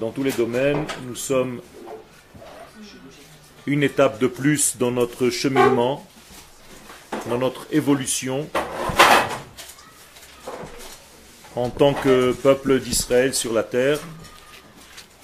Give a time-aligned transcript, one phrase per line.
[0.00, 1.60] Dans tous les domaines, nous sommes
[3.66, 6.06] une étape de plus dans notre cheminement,
[7.28, 8.48] dans notre évolution
[11.56, 13.98] en tant que peuple d'Israël sur la terre.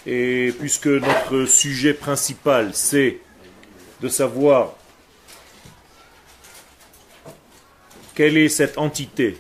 [0.07, 3.21] Et puisque notre sujet principal, c'est
[4.01, 4.75] de savoir
[8.15, 9.39] quelle est cette entité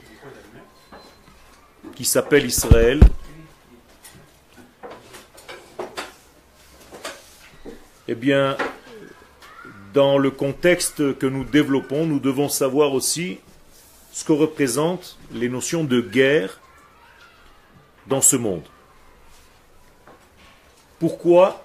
[1.94, 3.00] qui s'appelle Israël,
[8.08, 8.56] eh bien,
[9.92, 13.40] dans le contexte que nous développons, nous devons savoir aussi
[14.12, 16.60] ce que représentent les notions de guerre
[18.06, 18.64] dans ce monde.
[20.98, 21.64] Pourquoi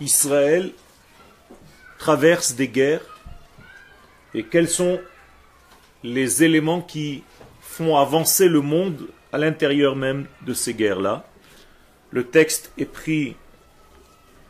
[0.00, 0.72] Israël
[1.98, 3.20] traverse des guerres
[4.34, 5.00] et quels sont
[6.02, 7.22] les éléments qui
[7.60, 11.24] font avancer le monde à l'intérieur même de ces guerres-là.
[12.10, 13.36] Le texte est pris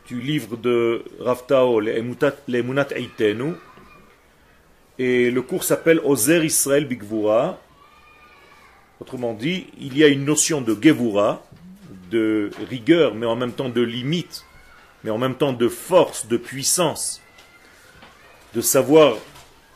[0.07, 2.01] du livre de Raftao, les
[2.61, 3.53] Munat Eitenu,
[4.99, 7.59] et le cours s'appelle Ozer Israël Bigvura.
[8.99, 11.43] Autrement dit, il y a une notion de Gevura,
[12.11, 14.45] de rigueur, mais en même temps de limite,
[15.03, 17.21] mais en même temps de force, de puissance,
[18.53, 19.15] de savoir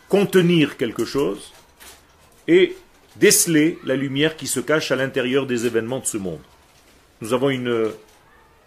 [0.07, 1.51] contenir quelque chose
[2.47, 2.75] et
[3.15, 6.41] déceler la lumière qui se cache à l'intérieur des événements de ce monde.
[7.21, 7.91] Nous avons une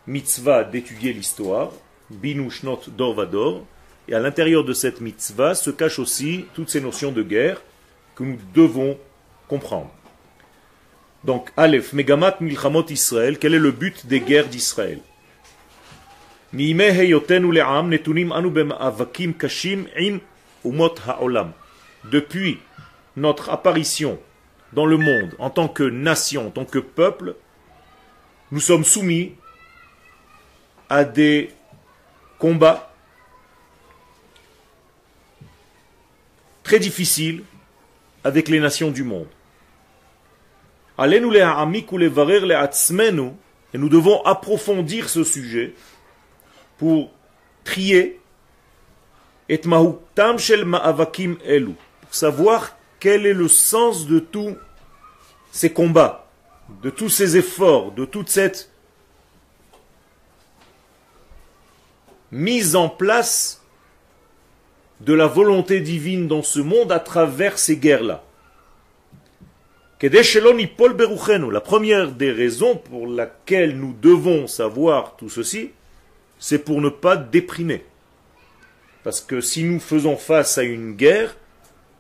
[0.07, 1.73] mitzvah d'étudier l'histoire,
[2.11, 3.65] Binu Shnot Dorvador,
[4.09, 7.63] et à l'intérieur de cette mitzvah se cachent aussi toutes ces notions de guerre
[8.17, 8.99] que nous devons
[9.47, 9.91] comprendre.
[11.23, 15.01] Donc, Aleph, Megamat Milchamot Israël, quel est le but des guerres d'Israël?
[22.05, 22.59] Depuis
[23.17, 24.19] notre apparition
[24.73, 27.35] dans le monde en tant que nation, en tant que peuple,
[28.53, 29.35] nous sommes soumis
[30.89, 31.51] à des
[32.39, 32.93] combats
[36.63, 37.43] très difficiles
[38.25, 39.29] avec les nations du monde.
[40.99, 41.21] Et
[43.79, 45.75] nous devons approfondir ce sujet
[46.77, 47.11] pour
[47.65, 48.21] trier
[49.49, 49.61] et
[50.39, 54.57] shel ma'avakim elu, pour savoir quel est le sens de tous
[55.51, 56.29] ces combats,
[56.83, 58.71] de tous ces efforts, de toute cette
[62.31, 63.63] mise en place
[65.01, 68.23] de la volonté divine dans ce monde à travers ces guerres-là?
[70.03, 75.73] La première des raisons pour laquelle nous devons savoir tout ceci,
[76.39, 77.85] c'est pour ne pas déprimer.
[79.05, 81.37] Parce que si nous faisons face à une guerre,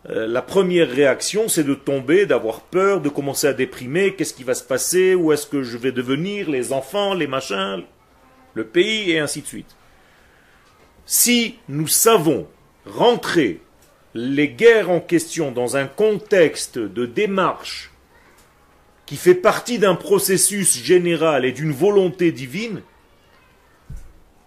[0.08, 4.44] euh, la première réaction, c'est de tomber, d'avoir peur, de commencer à déprimer, qu'est-ce qui
[4.44, 7.82] va se passer, où est-ce que je vais devenir, les enfants, les machins,
[8.54, 9.76] le pays, et ainsi de suite.
[11.04, 12.46] Si nous savons
[12.86, 13.60] rentrer
[14.14, 17.90] les guerres en question dans un contexte de démarche
[19.06, 22.82] qui fait partie d'un processus général et d'une volonté divine,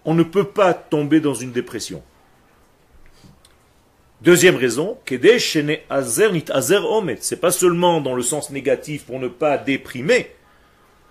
[0.04, 2.02] on ne peut pas tomber dans une dépression.
[4.24, 4.96] Deuxième raison,
[7.20, 10.30] c'est pas seulement dans le sens négatif pour ne pas déprimer,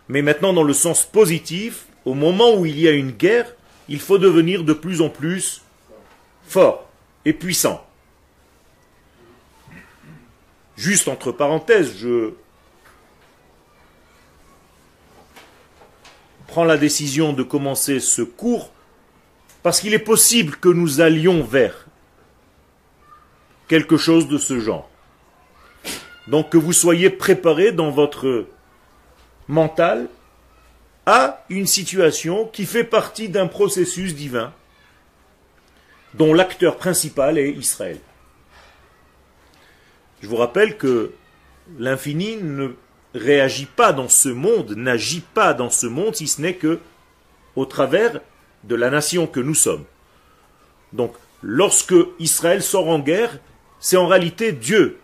[0.09, 3.53] mais maintenant dans le sens positif, au moment où il y a une guerre,
[3.87, 5.61] il faut devenir de plus en plus
[6.47, 6.89] fort
[7.23, 7.85] et puissant.
[10.75, 12.31] Juste entre parenthèses, je
[16.47, 18.71] prend la décision de commencer ce cours
[19.61, 21.82] parce qu'il est possible que nous allions vers
[23.73, 24.87] quelque chose de ce genre.
[26.27, 28.45] Donc que vous soyez préparés dans votre
[29.47, 30.09] mental
[31.07, 34.53] à une situation qui fait partie d'un processus divin
[36.13, 37.97] dont l'acteur principal est Israël.
[40.21, 41.11] Je vous rappelle que
[41.79, 42.75] l'infini ne
[43.15, 46.79] réagit pas dans ce monde, n'agit pas dans ce monde, si ce n'est que
[47.55, 48.21] au travers
[48.65, 49.85] de la nation que nous sommes.
[50.91, 53.39] Donc, lorsque Israël sort en guerre,
[53.83, 54.97] c'est en réalité Dieu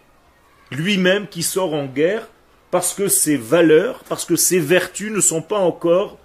[0.72, 2.30] lui-même qui sort en guerre
[2.72, 6.18] parce que ses valeurs, parce que ses vertus ne sont pas encore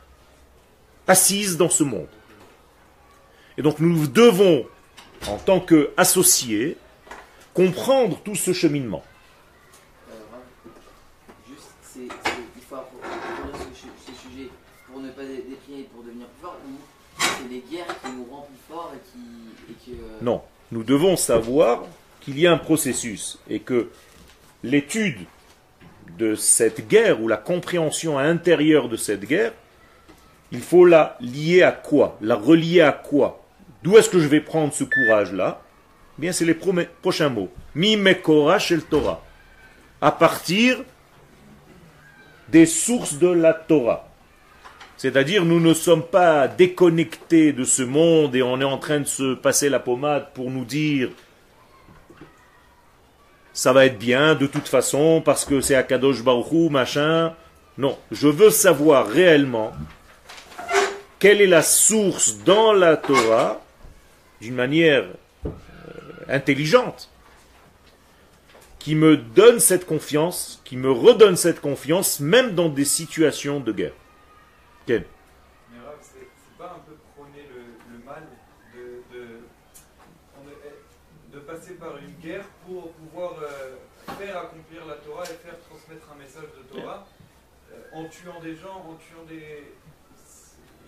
[1.09, 2.07] assises dans ce monde.
[3.59, 4.67] Et donc nous devons,
[5.27, 6.77] en tant qu'associés,
[7.55, 9.03] comprendre tout ce cheminement.
[20.23, 21.83] Non, nous devons savoir
[22.25, 23.91] qu'il y a un processus et que
[24.63, 25.19] l'étude
[26.19, 29.53] de cette guerre ou la compréhension à l'intérieur de cette guerre,
[30.53, 32.17] il faut la lier à quoi?
[32.21, 33.45] La relier à quoi?
[33.83, 35.61] D'où est-ce que je vais prendre ce courage-là?
[36.17, 37.51] Eh Bien, c'est les prochains mots.
[37.75, 39.23] Mi mekora shel Torah.
[40.01, 40.83] À partir
[42.49, 44.09] des sources de la Torah.
[44.97, 49.07] C'est-à-dire, nous ne sommes pas déconnectés de ce monde et on est en train de
[49.07, 51.11] se passer la pommade pour nous dire
[53.55, 57.35] ça va être bien de toute façon parce que c'est Akadosh Baruchou, machin.
[57.79, 59.73] Non, je veux savoir réellement
[61.19, 63.63] quelle est la source dans la Torah
[64.41, 65.05] d'une manière
[65.47, 65.51] euh,
[66.29, 67.09] intelligente
[68.79, 73.73] qui me donne cette confiance, qui me redonne cette confiance, même dans des situations de
[73.73, 73.95] guerre.
[74.85, 75.07] Quel
[75.73, 76.93] Mais c'est un peu
[77.91, 78.25] le, mal
[81.33, 82.45] de, passer par une guerre
[83.15, 83.77] pouvoir euh,
[84.19, 87.07] faire accomplir la Torah et faire transmettre un message de Torah
[87.73, 89.73] euh, en tuant des gens, en tuant des.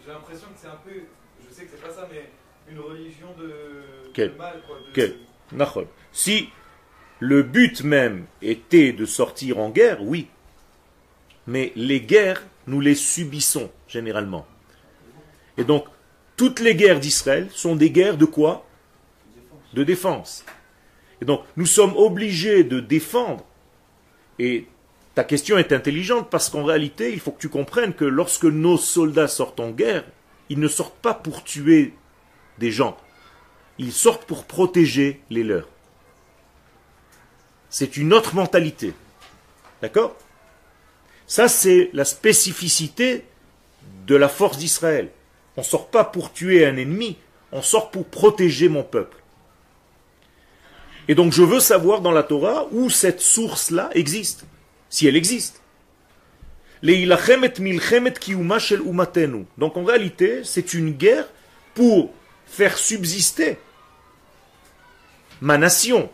[0.05, 2.29] J'ai l'impression que c'est un peu, je sais que c'est pas ça, mais
[2.71, 4.63] une religion de, mal.
[5.73, 6.49] Quoi, Si
[7.21, 10.29] le but même était de sortir en guerre, oui.
[11.47, 14.47] Mais les guerres, nous les subissons généralement.
[15.57, 15.87] Et donc,
[16.37, 18.67] toutes les guerres d'Israël sont des guerres de quoi?
[19.75, 20.45] De défense.
[21.21, 23.45] Et donc, nous sommes obligés de défendre.
[24.39, 24.67] Et
[25.15, 28.77] ta question est intelligente parce qu'en réalité, il faut que tu comprennes que lorsque nos
[28.77, 30.05] soldats sortent en guerre,
[30.49, 31.95] ils ne sortent pas pour tuer
[32.59, 32.97] des gens.
[33.79, 35.69] Ils sortent pour protéger les leurs.
[37.69, 38.95] C'est une autre mentalité.
[39.83, 40.17] D'accord?
[41.27, 43.25] Ça, c'est la spécificité
[44.07, 45.11] de la force d'Israël.
[45.57, 47.17] On ne sort pas pour tuer un ennemi,
[47.53, 49.16] on sort pour protéger mon peuple.
[51.09, 54.45] Et donc je veux savoir dans la Torah où cette source-là existe,
[54.91, 55.61] si elle existe.
[59.59, 61.27] Donc en réalité, c'est une guerre
[61.75, 62.13] pour
[62.47, 63.59] faire subsister
[65.41, 66.11] ma nation.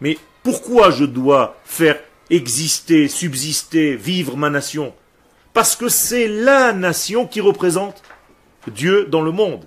[0.00, 1.98] Mais pourquoi je dois faire
[2.30, 4.94] exister, subsister, vivre ma nation?
[5.52, 8.02] Parce que c'est la nation qui représente
[8.68, 9.64] Dieu dans le monde.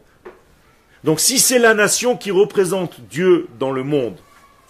[1.03, 4.18] Donc si c'est la nation qui représente Dieu dans le monde,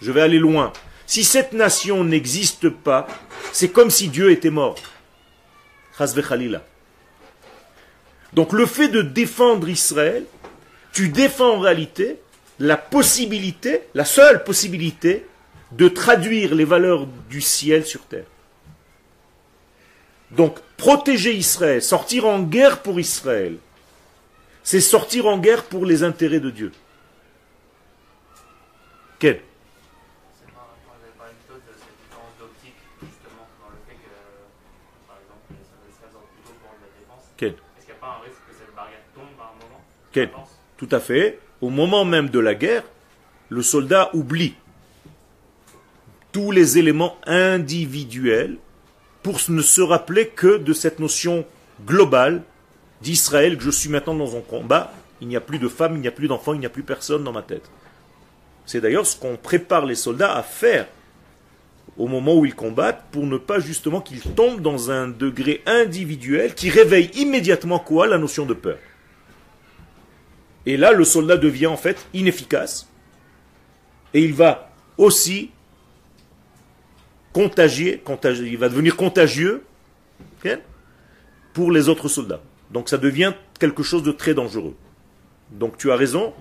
[0.06, 0.72] je vais aller loin.
[1.08, 3.08] Si cette nation n'existe pas,
[3.52, 4.76] c'est comme si Dieu était mort.
[8.34, 10.26] Donc le fait de défendre Israël,
[10.94, 12.20] tu défends en réalité
[12.60, 15.26] la possibilité, la seule possibilité,
[15.72, 18.28] de traduire les valeurs du ciel sur terre.
[20.32, 23.58] Donc, protéger Israël, sortir en guerre pour Israël,
[24.64, 26.72] c'est sortir en guerre pour les intérêts de Dieu.
[29.20, 29.42] Quel?
[37.38, 40.30] Est-ce qu'il n'y a pas un risque que cette barrière tombe à un moment Quel
[40.78, 41.40] tout à fait.
[41.62, 42.84] Au moment même de la guerre,
[43.50, 44.56] le soldat oublie
[46.32, 48.58] tous les éléments individuels
[49.24, 51.46] pour ne se rappeler que de cette notion
[51.86, 52.44] globale
[53.02, 54.92] d'Israël, que je suis maintenant dans un combat,
[55.22, 56.84] il n'y a plus de femmes, il n'y a plus d'enfants, il n'y a plus
[56.84, 57.70] personne dans ma tête.
[58.66, 60.88] C'est d'ailleurs ce qu'on prépare les soldats à faire
[61.98, 66.54] au moment où ils combattent pour ne pas justement qu'ils tombent dans un degré individuel
[66.54, 68.78] qui réveille immédiatement quoi La notion de peur.
[70.66, 72.90] Et là, le soldat devient en fait inefficace.
[74.14, 75.52] Et il va aussi
[77.34, 79.64] contagier, contagier il va devenir contagieux
[81.54, 82.42] pour les autres soldats.
[82.72, 84.76] Donc ça devient quelque chose de très dangereux.
[85.52, 86.34] Donc tu as raison,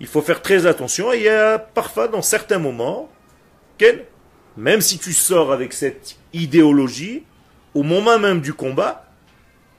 [0.00, 1.12] il faut faire très attention.
[1.12, 3.10] Et il y a parfois, dans certains moments,
[4.56, 7.24] même si tu sors avec cette idéologie,
[7.74, 9.10] au moment même du combat,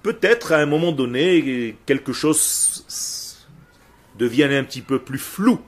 [0.03, 3.25] peut-être à un moment donné, quelque chose
[4.17, 5.61] deviennent un petit peu plus floues,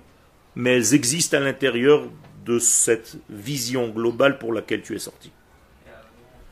[0.55, 2.07] mais elles existent à l'intérieur
[2.45, 5.31] de cette vision globale pour laquelle tu es sorti.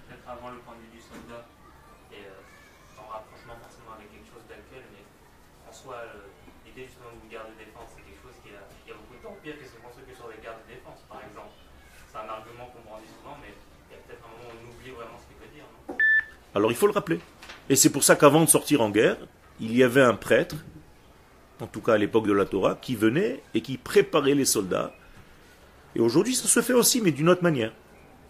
[0.10, 1.48] Peut-être avant le point de vue du soldat,
[2.12, 5.06] et euh, en rapprochement forcément avec quelque chose d'actuel, mais
[5.64, 6.28] en soi, euh,
[6.68, 9.24] l'idée justement d'une guerre de défense, c'est quelque chose qui a, qui a beaucoup de
[9.24, 11.56] temps pire que se construit que sur des guerres de défense, par exemple.
[12.12, 13.56] C'est un argument qu'on brandit souvent, mais
[13.88, 15.64] il y a peut-être un moment où on oublie vraiment ce qu'il veut dire.
[15.88, 15.96] Non
[16.56, 17.20] Alors il faut le rappeler.
[17.70, 19.18] Et c'est pour ça qu'avant de sortir en guerre,
[19.60, 20.56] il y avait un prêtre
[21.62, 24.94] en tout cas à l'époque de la Torah, qui venait et qui préparait les soldats.
[25.96, 27.72] Et aujourd'hui, ça se fait aussi, mais d'une autre manière.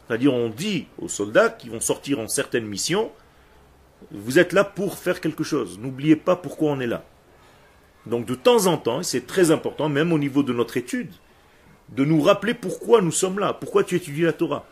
[0.08, 3.12] C'est-à-dire, on dit aux soldats qui vont sortir en certaines missions,
[4.12, 5.80] vous êtes là pour faire quelque chose.
[5.80, 7.04] N'oubliez pas pourquoi on est là.
[8.06, 11.12] Donc de temps en temps, et c'est très important, même au niveau de notre étude,
[11.90, 14.68] de nous rappeler pourquoi nous sommes là, pourquoi tu étudies la Torah.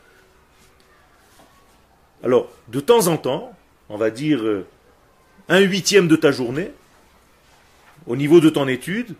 [2.24, 3.53] Alors, de temps en temps,
[3.89, 4.65] on va dire euh,
[5.50, 6.72] un huitième de ta journée,
[8.08, 9.15] au niveau de ton étude,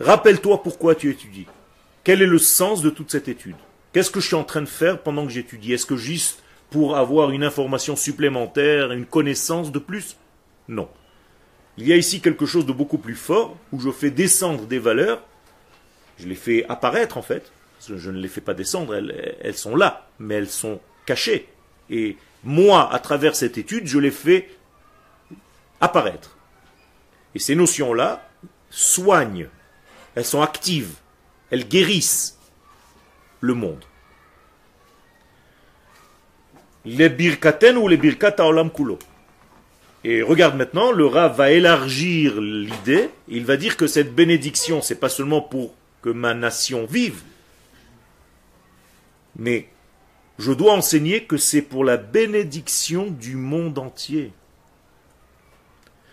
[0.00, 1.46] rappelle-toi pourquoi tu étudies.
[2.02, 3.56] Quel est le sens de toute cette étude?
[3.92, 5.72] Qu'est-ce que je suis en train de faire pendant que j'étudie?
[5.72, 10.16] Est-ce que juste pour avoir une information supplémentaire, une connaissance de plus?
[10.68, 10.88] Non.
[11.76, 14.80] Il y a ici quelque chose de beaucoup plus fort, où je fais descendre des
[14.80, 15.22] valeurs,
[16.18, 17.52] je les fais apparaître en fait,
[17.86, 21.48] je ne les fais pas descendre, elles, sont là, mais elles sont cachées.
[21.90, 24.50] Et moi, à travers cette étude, je les fais
[25.80, 26.36] apparaître.
[27.34, 28.28] Et ces notions-là
[28.70, 29.48] soignent,
[30.14, 30.94] elles sont actives,
[31.50, 32.38] elles guérissent
[33.40, 33.84] le monde.
[36.84, 38.98] Les birkaten ou les birkata olam kulo.
[40.04, 43.10] Et regarde maintenant, le Rav va élargir l'idée.
[43.26, 47.22] Il va dire que cette bénédiction, c'est pas seulement pour que ma nation vive,
[49.38, 49.68] mais
[50.38, 54.32] je dois enseigner que c'est pour la bénédiction du monde entier.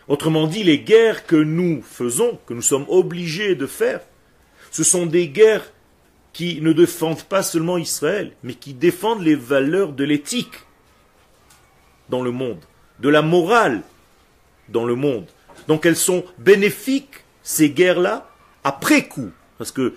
[0.08, 4.02] Autrement dit, les guerres que nous faisons, que nous sommes obligés de faire,
[4.72, 5.72] ce sont des guerres
[6.34, 10.66] qui ne défendent pas seulement Israël, mais qui défendent les valeurs de l'éthique
[12.10, 12.60] dans le monde,
[13.00, 13.82] de la morale
[14.70, 15.26] dans le monde.
[15.68, 18.30] Donc elles sont bénéfiques, ces guerres-là,
[18.64, 19.32] après coup.
[19.58, 19.96] Parce que,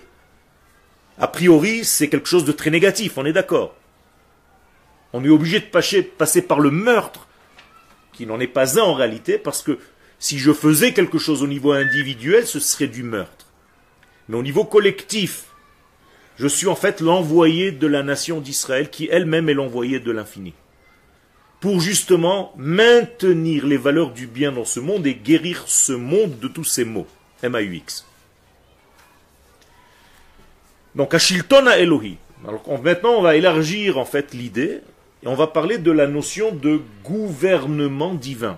[1.19, 3.75] a priori, c'est quelque chose de très négatif, on est d'accord.
[5.11, 7.27] On est obligé de passer, par le meurtre,
[8.13, 9.79] qui n'en est pas un en réalité, parce que
[10.17, 13.47] si je faisais quelque chose au niveau individuel, ce serait du meurtre.
[14.27, 15.45] Mais au niveau collectif,
[16.37, 20.53] je suis en fait l'envoyé de la nation d'Israël qui elle-même est l'envoyé de l'infini.
[21.59, 26.47] Pour justement maintenir les valeurs du bien dans ce monde et guérir ce monde de
[26.47, 27.07] tous ces maux.
[27.43, 28.08] M-A-U-X.
[30.95, 32.17] Donc, Ashilton à Elohi.
[32.47, 34.81] Alors, maintenant, on va élargir en fait l'idée
[35.23, 38.57] et on va parler de la notion de gouvernement divin.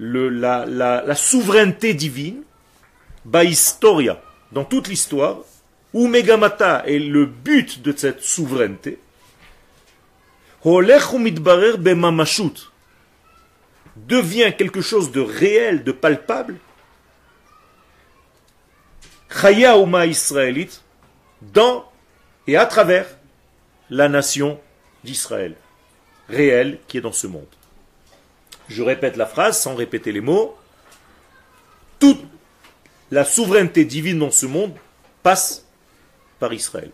[0.00, 2.44] Le, la, la, souveraineté divine
[3.42, 4.22] historia,
[4.52, 5.38] dans toute l'histoire,
[5.92, 9.00] où Megamata est le but de cette souveraineté,
[14.06, 16.58] devient quelque chose de réel, de palpable,
[19.30, 20.82] Chaya Uma israélite,
[21.42, 21.84] dans
[22.46, 23.06] et à travers
[23.90, 24.58] la nation
[25.04, 25.54] d'Israël,
[26.28, 27.46] réelle qui est dans ce monde.
[28.68, 30.56] Je répète la phrase sans répéter les mots.
[31.98, 32.22] Toute
[33.10, 34.74] la souveraineté divine dans ce monde
[35.22, 35.64] passe
[36.38, 36.90] par Israël,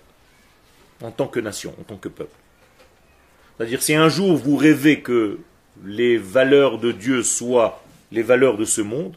[1.02, 2.36] en tant que nation, en tant que peuple.
[3.56, 5.38] C'est-à-dire si un jour vous rêvez que
[5.84, 9.14] les valeurs de Dieu soient les valeurs de ce monde,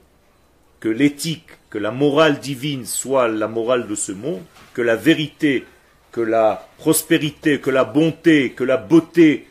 [0.79, 4.43] que l'éthique, que la morale divine soit la morale de ce monde,
[4.73, 5.65] que la vérité,
[6.11, 9.47] que la prospérité, que la bonté, que la beauté,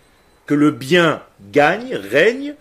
[0.46, 2.54] que le bien gagne, règne,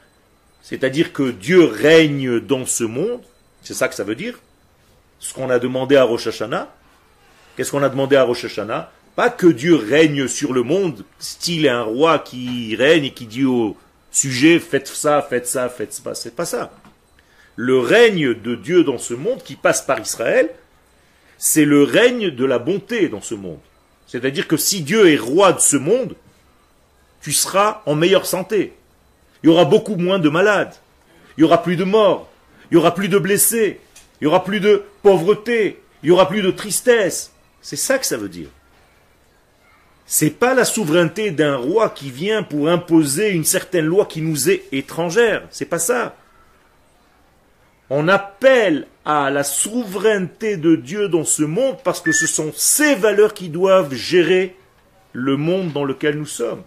[0.62, 3.22] c'est-à-dire que Dieu règne dans ce monde,
[3.62, 4.40] c'est ça que ça veut dire,
[5.20, 6.74] ce qu'on a demandé à Rosh Hashanah.
[7.56, 8.92] Qu'est-ce qu'on a demandé à Rosh Hashanah?
[9.16, 13.46] Pas que Dieu règne sur le monde, style un roi qui règne et qui dit
[13.46, 13.78] au
[14.12, 16.16] sujet faites ça, faites ça, faites ça.
[16.16, 16.72] C'est pas ça.
[17.56, 20.50] Le règne de Dieu dans ce monde qui passe par Israël,
[21.38, 23.60] c'est le règne de la bonté dans ce monde.
[24.08, 26.16] C'est-à-dire que si Dieu est roi de ce monde,
[27.22, 28.74] tu seras en meilleure santé.
[29.44, 30.74] Il y aura beaucoup moins de malades.
[31.38, 32.30] Il y aura plus de morts.
[32.70, 33.80] Il y aura plus de blessés.
[34.20, 37.32] Il n'y aura plus de pauvreté, il n'y aura plus de tristesse.
[37.62, 38.48] C'est ça que ça veut dire.
[40.06, 44.50] C'est pas la souveraineté d'un roi qui vient pour imposer une certaine loi qui nous
[44.50, 45.44] est étrangère.
[45.50, 46.16] C'est pas ça.
[47.90, 52.96] On appelle à la souveraineté de Dieu dans ce monde parce que ce sont ces
[52.96, 54.56] valeurs qui doivent gérer
[55.14, 56.64] le monde dans lequel nous sommes.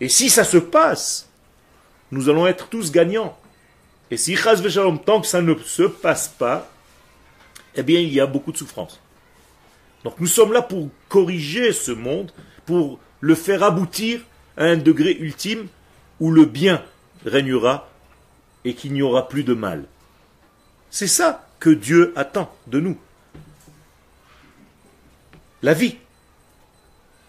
[0.00, 1.28] Et si ça se passe,
[2.10, 3.36] nous allons être tous gagnants.
[4.10, 4.36] Et si
[5.06, 6.70] tant que ça ne se passe pas,
[7.74, 9.00] eh bien, il y a beaucoup de souffrance.
[10.04, 12.30] Donc nous sommes là pour corriger ce monde,
[12.66, 14.20] pour le faire aboutir
[14.56, 15.66] à un degré ultime
[16.20, 16.82] où le bien
[17.24, 17.88] régnera
[18.64, 19.84] et qu'il n'y aura plus de mal.
[20.90, 22.96] C'est ça que Dieu attend de nous.
[25.62, 25.96] La vie.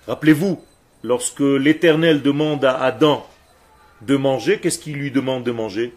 [0.07, 0.63] Rappelez-vous,
[1.03, 3.25] lorsque l'Éternel demande à Adam
[4.01, 5.93] de manger, qu'est-ce qu'il lui demande de manger?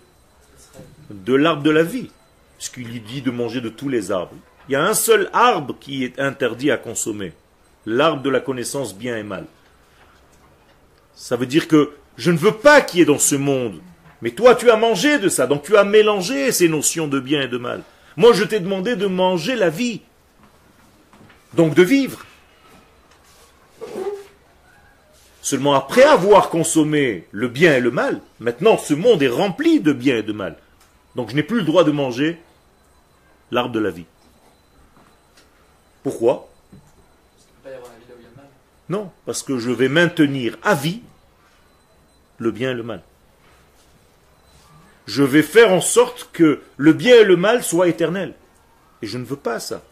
[1.11, 2.11] De l'arbre de la vie,
[2.57, 4.37] puisqu'il lui dit de manger de tous les arbres.
[4.68, 7.33] Il y a un seul arbre qui est interdit à consommer,
[7.87, 9.47] l'arbre de la connaissance bien et mal.
[11.14, 13.80] Ça veut dire que je ne veux pas qu'il y ait dans ce monde
[14.22, 17.42] Mais toi, tu as mangé de ça, donc tu as mélangé ces notions de bien
[17.42, 17.82] et de mal.
[18.16, 20.00] Moi, je t'ai demandé de manger la vie.
[21.54, 22.25] Donc de vivre.
[25.40, 29.94] Seulement après avoir consommé le bien et le mal, maintenant ce monde est rempli de
[29.94, 30.58] bien et de mal.
[31.16, 32.38] Donc je n'ai plus le droit de manger
[33.50, 34.04] l'arbre de la vie.
[36.02, 36.50] Pourquoi?
[38.90, 41.00] Non, parce que je vais maintenir à vie
[42.37, 43.02] le bien et le mal.
[45.08, 48.34] Je vais faire en sorte que le bien et le mal soient éternels.
[49.02, 49.82] Et je ne veux pas ça.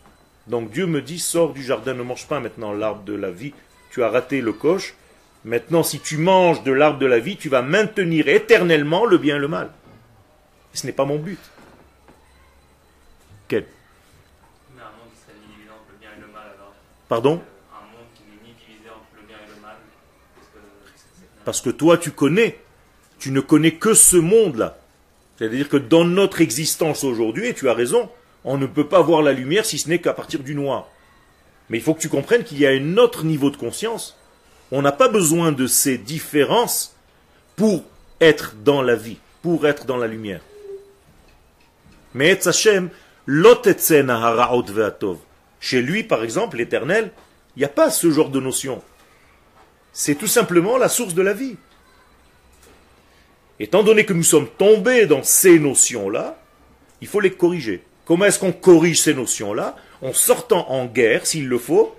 [0.46, 3.54] Donc Dieu me dit, sors du jardin, ne mange pas maintenant l'arbre de la vie.
[3.90, 4.94] Tu as raté le coche,
[5.46, 9.36] Maintenant, si tu manges de l'arbre de la vie, tu vas maintenir éternellement le bien
[9.36, 9.70] et le mal.
[10.74, 11.38] ce n'est pas mon but.
[13.46, 13.64] Quel
[14.74, 16.74] Mais un monde qui serait ni divisé entre le bien et le mal alors
[17.08, 17.40] Pardon
[17.72, 19.76] Un monde qui n'est ni divisé entre le bien et le mal.
[20.34, 22.58] Parce que, Parce que toi, tu connais.
[23.20, 24.76] Tu ne connais que ce monde-là.
[25.38, 28.08] C'est-à-dire que dans notre existence aujourd'hui, et tu as raison,
[28.44, 30.88] on ne peut pas voir la lumière si ce n'est qu'à partir du noir.
[31.68, 34.16] Mais il faut que tu comprennes qu'il y a un autre niveau de conscience
[34.72, 36.96] on n'a pas besoin de ces différences
[37.54, 37.84] pour
[38.20, 40.40] être dans la vie, pour être dans la lumière.
[42.14, 42.38] Mais
[45.60, 47.10] chez lui, par exemple, l'éternel,
[47.56, 48.82] il n'y a pas ce genre de notion.
[49.92, 51.56] C'est tout simplement la source de la vie.
[53.58, 56.38] Étant donné que nous sommes tombés dans ces notions-là,
[57.00, 57.82] il faut les corriger.
[58.04, 61.96] Comment est-ce qu'on corrige ces notions-là En sortant en guerre, s'il le faut,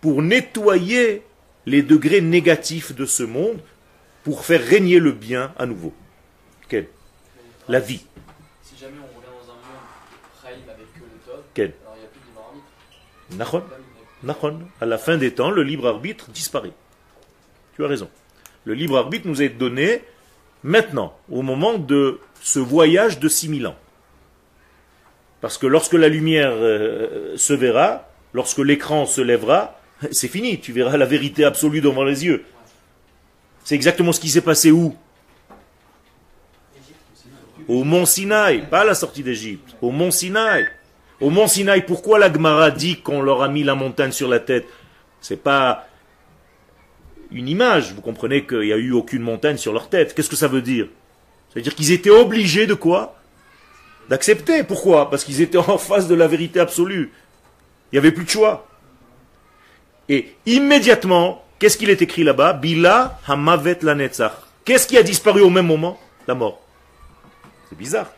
[0.00, 1.22] pour nettoyer
[1.66, 3.60] les degrés négatifs de ce monde
[4.24, 5.92] pour faire régner le bien à nouveau.
[6.68, 6.88] Quel
[7.68, 8.04] La vie.
[8.62, 12.06] Si jamais on revient dans un monde avec que le top, Quel alors il n'y
[12.06, 12.40] a plus de libre
[14.44, 14.70] arbitre.
[14.80, 16.72] À la fin des temps, le libre arbitre disparaît.
[17.74, 18.08] Tu as raison.
[18.64, 20.02] Le libre arbitre nous est donné
[20.62, 23.76] maintenant, au moment de ce voyage de 6000 ans.
[25.40, 29.78] Parce que lorsque la lumière euh, se verra, lorsque l'écran se lèvera,
[30.10, 32.44] c'est fini, tu verras la vérité absolue devant les yeux.
[33.64, 34.96] C'est exactement ce qui s'est passé où?
[37.68, 40.66] Au mont Sinaï, pas à la sortie d'Égypte, au mont Sinaï.
[41.20, 44.40] Au mont Sinaï, pourquoi la Gemara dit qu'on leur a mis la montagne sur la
[44.40, 44.66] tête?
[45.20, 45.86] C'est pas
[47.32, 50.14] une image, vous comprenez qu'il n'y a eu aucune montagne sur leur tête.
[50.14, 50.86] Qu'est-ce que ça veut dire?
[51.48, 53.16] Ça veut dire qu'ils étaient obligés de quoi?
[54.08, 54.62] D'accepter.
[54.64, 55.10] Pourquoi?
[55.10, 57.12] Parce qu'ils étaient en face de la vérité absolue.
[57.90, 58.66] Il n'y avait plus de choix.
[60.08, 62.54] Et immédiatement, qu'est-ce qu'il est écrit là-bas?
[62.54, 63.96] Bila hamavet la
[64.64, 65.98] Qu'est-ce qui a disparu au même moment?
[66.26, 66.62] La mort.
[67.68, 68.10] C'est bizarre.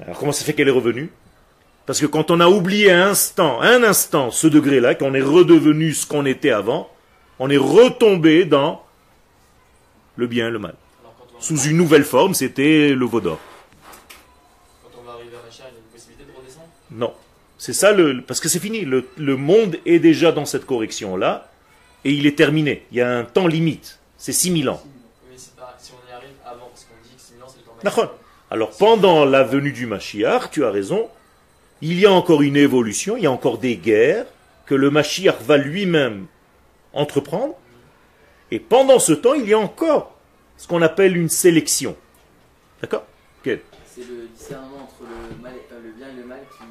[0.00, 1.10] Alors comment ça fait qu'elle est revenue?
[1.86, 5.92] Parce que quand on a oublié un instant, un instant, ce degré-là, qu'on est redevenu
[5.92, 6.90] ce qu'on était avant,
[7.38, 8.84] on est retombé dans
[10.16, 10.74] le bien et le mal.
[11.40, 13.38] Sous une nouvelle forme, c'était le vaudor.
[14.82, 16.68] Quand on va arriver à il y a une possibilité de redescendre?
[16.90, 17.12] Non.
[17.58, 18.22] C'est ça le.
[18.22, 18.84] Parce que c'est fini.
[18.84, 21.50] Le, monde est déjà dans cette correction-là.
[22.04, 22.86] Et il est terminé.
[22.92, 23.98] Il y a un temps limite.
[24.18, 24.82] C'est 6000 ans.
[25.30, 25.50] Mais si
[25.92, 28.08] on y arrive avant, parce qu'on dit que 6000 ans c'est le temps maximum.
[28.50, 31.08] Alors pendant la venue du Mashiach, tu as raison,
[31.80, 34.26] il y a encore une évolution, il y a encore des guerres
[34.66, 36.26] que le Mashiach va lui-même
[36.94, 37.54] entreprendre.
[38.50, 40.16] Et pendant ce temps, il y a encore
[40.56, 41.96] ce qu'on appelle une sélection.
[42.80, 43.04] D'accord
[43.44, 43.56] C'est
[43.98, 46.64] le discernement entre le, mal, euh, le bien et le mal qui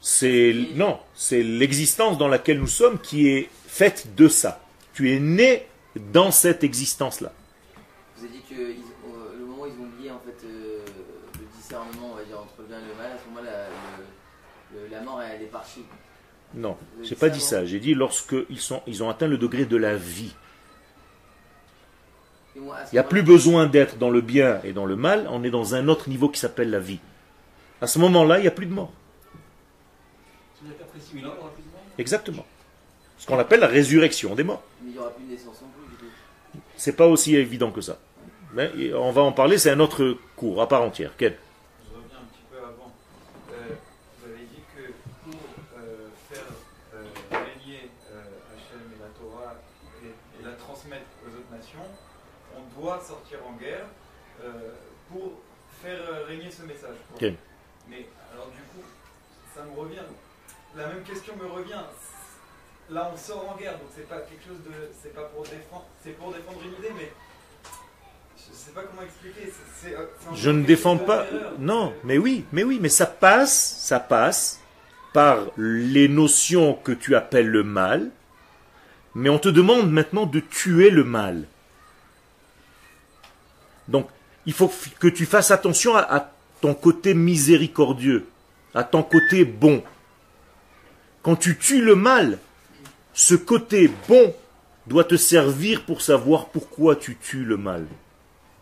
[0.00, 4.60] c'est non, c'est l'existence dans laquelle nous sommes qui est faite de ça.
[4.94, 7.32] Tu es né dans cette existence-là.
[8.16, 10.84] Vous avez dit que le moment où ils ont oublié en fait euh,
[11.38, 13.66] le discernement, on va dire entre le bien et le mal, à ce moment-là,
[14.90, 15.84] la mort elle est partie.
[16.54, 17.64] Non, j'ai pas dit ça.
[17.64, 20.34] J'ai dit lorsque ils sont, ils ont atteint le degré de la vie.
[22.56, 25.26] Il n'y a plus besoin d'être dans le bien et dans le mal.
[25.30, 26.98] On est dans un autre niveau qui s'appelle la vie.
[27.80, 28.92] À ce moment-là, il n'y a plus de mort.
[31.98, 32.46] Exactement.
[33.18, 34.62] Ce qu'on appelle la résurrection des morts.
[34.82, 35.62] Mais il n'y aura plus de naissance
[36.76, 37.98] C'est pas aussi évident que ça.
[38.54, 41.12] Mais on va en parler, c'est un autre cours à part entière.
[41.16, 41.36] Quel
[41.84, 42.90] Je reviens un petit peu avant.
[43.52, 43.74] Euh,
[44.18, 45.40] vous avez dit que pour
[45.78, 46.46] euh, faire
[46.94, 49.54] euh, régner Hachem et la Torah
[50.02, 51.86] et, la transmettre aux autres nations,
[52.96, 53.86] doit sortir en guerre
[55.10, 55.32] pour
[55.82, 56.96] faire régner ce message.
[57.88, 58.86] Mais alors du coup,
[59.54, 60.04] ça me revient
[60.76, 61.82] la même question me revient.
[62.90, 65.86] Là, on sort en guerre, donc c'est pas quelque chose de, c'est pas pour défendre,
[66.02, 67.12] c'est pour défendre une idée, mais
[68.36, 69.52] je sais pas comment expliquer.
[69.86, 71.26] Euh, je ne défends pas.
[71.58, 74.60] Non, mais oui, mais oui, mais ça passe, ça passe
[75.12, 78.10] par les notions que tu appelles le mal,
[79.14, 81.44] mais on te demande maintenant de tuer le mal.
[83.90, 84.08] Donc,
[84.46, 88.26] il faut que tu fasses attention à, à ton côté miséricordieux,
[88.74, 89.82] à ton côté bon.
[91.22, 92.38] Quand tu tues le mal,
[93.12, 94.34] ce côté bon
[94.86, 97.86] doit te servir pour savoir pourquoi tu tues le mal.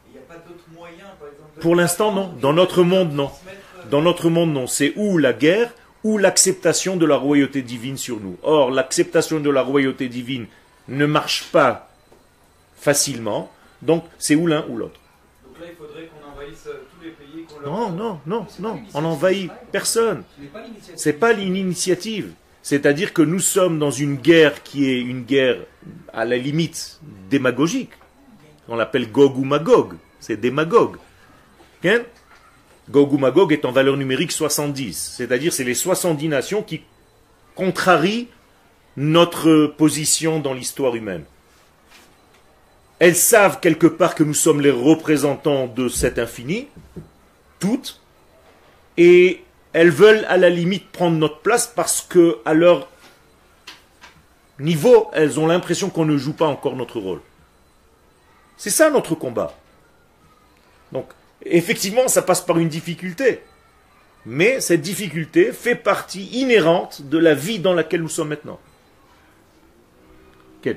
[0.09, 0.43] Il n'y a pas
[0.75, 1.61] moyens, par exemple.
[1.61, 2.35] Pour l'instant, non.
[2.41, 3.31] Dans notre monde, non.
[3.91, 4.67] Dans notre monde, non.
[4.67, 5.73] C'est ou la guerre
[6.05, 8.37] ou l'acceptation de la royauté divine sur nous.
[8.43, 10.47] Or, l'acceptation de la royauté divine
[10.89, 11.91] ne marche pas
[12.77, 13.51] facilement.
[13.83, 15.01] Donc, c'est ou l'un ou l'autre.
[15.61, 17.45] Là, il faudrait qu'on envahisse euh, tous les pays.
[17.45, 18.81] qu'on leur- Non, non, non, non.
[18.95, 20.23] On n'envahit personne.
[20.37, 20.95] Ce n'est pas l'initiative.
[20.97, 22.33] C'est pas une initiative.
[22.63, 25.57] C'est-à-dire que nous sommes dans une guerre qui est une guerre
[26.13, 27.91] à la limite démagogique.
[28.69, 29.95] On l'appelle Gog ou Magog.
[30.21, 30.97] C'est démagogue.
[31.85, 32.03] Hein
[32.91, 35.15] Gog ou Magog est en valeur numérique 70.
[35.17, 36.83] C'est-à-dire c'est les 70 nations qui
[37.55, 38.29] contrarient
[38.97, 41.25] notre position dans l'histoire humaine.
[42.99, 46.69] Elles savent quelque part que nous sommes les représentants de cet infini,
[47.61, 48.01] toutes,
[48.97, 52.89] et elles veulent à la limite prendre notre place parce que à leur
[54.59, 57.21] niveau, elles ont l'impression qu'on ne joue pas encore notre rôle.
[58.57, 59.57] C'est ça notre combat.
[60.91, 61.07] Donc,
[61.45, 63.41] effectivement, ça passe par une difficulté.
[64.27, 68.59] Mais cette difficulté fait partie inhérente de la vie dans laquelle nous sommes maintenant.
[70.67, 70.71] Au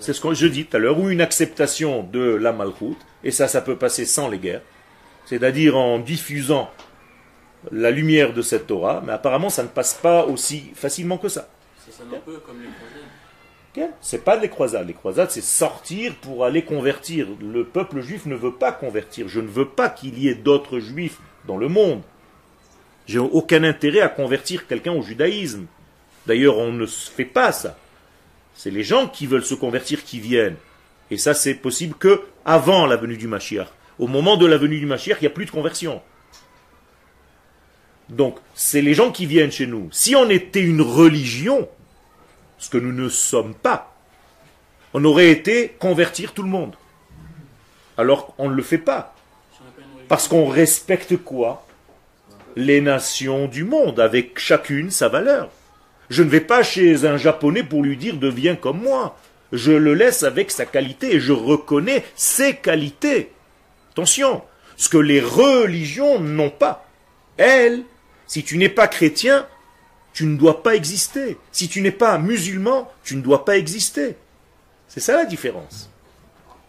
[0.00, 3.30] C'est ce que je dis tout à l'heure, ou une acceptation de la malchoute, et
[3.30, 4.62] ça, ça peut passer sans les guerres,
[5.26, 6.70] c'est-à-dire en diffusant
[7.72, 11.48] la lumière de cette Torah, mais apparemment ça ne passe pas aussi facilement que ça.
[11.78, 13.90] Ça sonne un peu comme les croisades.
[14.00, 14.86] C'est pas les croisades.
[14.86, 17.26] Les croisades, c'est sortir pour aller convertir.
[17.40, 19.28] Le peuple juif ne veut pas convertir.
[19.28, 22.02] Je ne veux pas qu'il y ait d'autres juifs dans le monde.
[23.06, 25.66] J'ai aucun intérêt à convertir quelqu'un au judaïsme.
[26.26, 27.76] D'ailleurs, on ne se fait pas ça.
[28.54, 30.56] C'est les gens qui veulent se convertir qui viennent.
[31.10, 33.68] Et ça, c'est possible que avant la venue du Mashiach.
[33.98, 36.00] Au moment de la venue du Mashiach, il n'y a plus de conversion.
[38.08, 39.88] Donc, c'est les gens qui viennent chez nous.
[39.92, 41.68] Si on était une religion,
[42.58, 43.94] ce que nous ne sommes pas,
[44.92, 46.74] on aurait été convertir tout le monde.
[47.96, 49.14] Alors, on ne le fait pas.
[50.08, 51.66] Parce qu'on respecte quoi?
[52.56, 55.50] Les nations du monde, avec chacune sa valeur.
[56.14, 59.18] Je ne vais pas chez un japonais pour lui dire deviens comme moi.
[59.50, 63.32] Je le laisse avec sa qualité et je reconnais ses qualités.
[63.90, 64.42] Attention,
[64.76, 66.86] ce que les religions n'ont pas.
[67.36, 67.82] Elles,
[68.28, 69.48] si tu n'es pas chrétien,
[70.12, 71.36] tu ne dois pas exister.
[71.50, 74.14] Si tu n'es pas musulman, tu ne dois pas exister.
[74.86, 75.90] C'est ça la différence.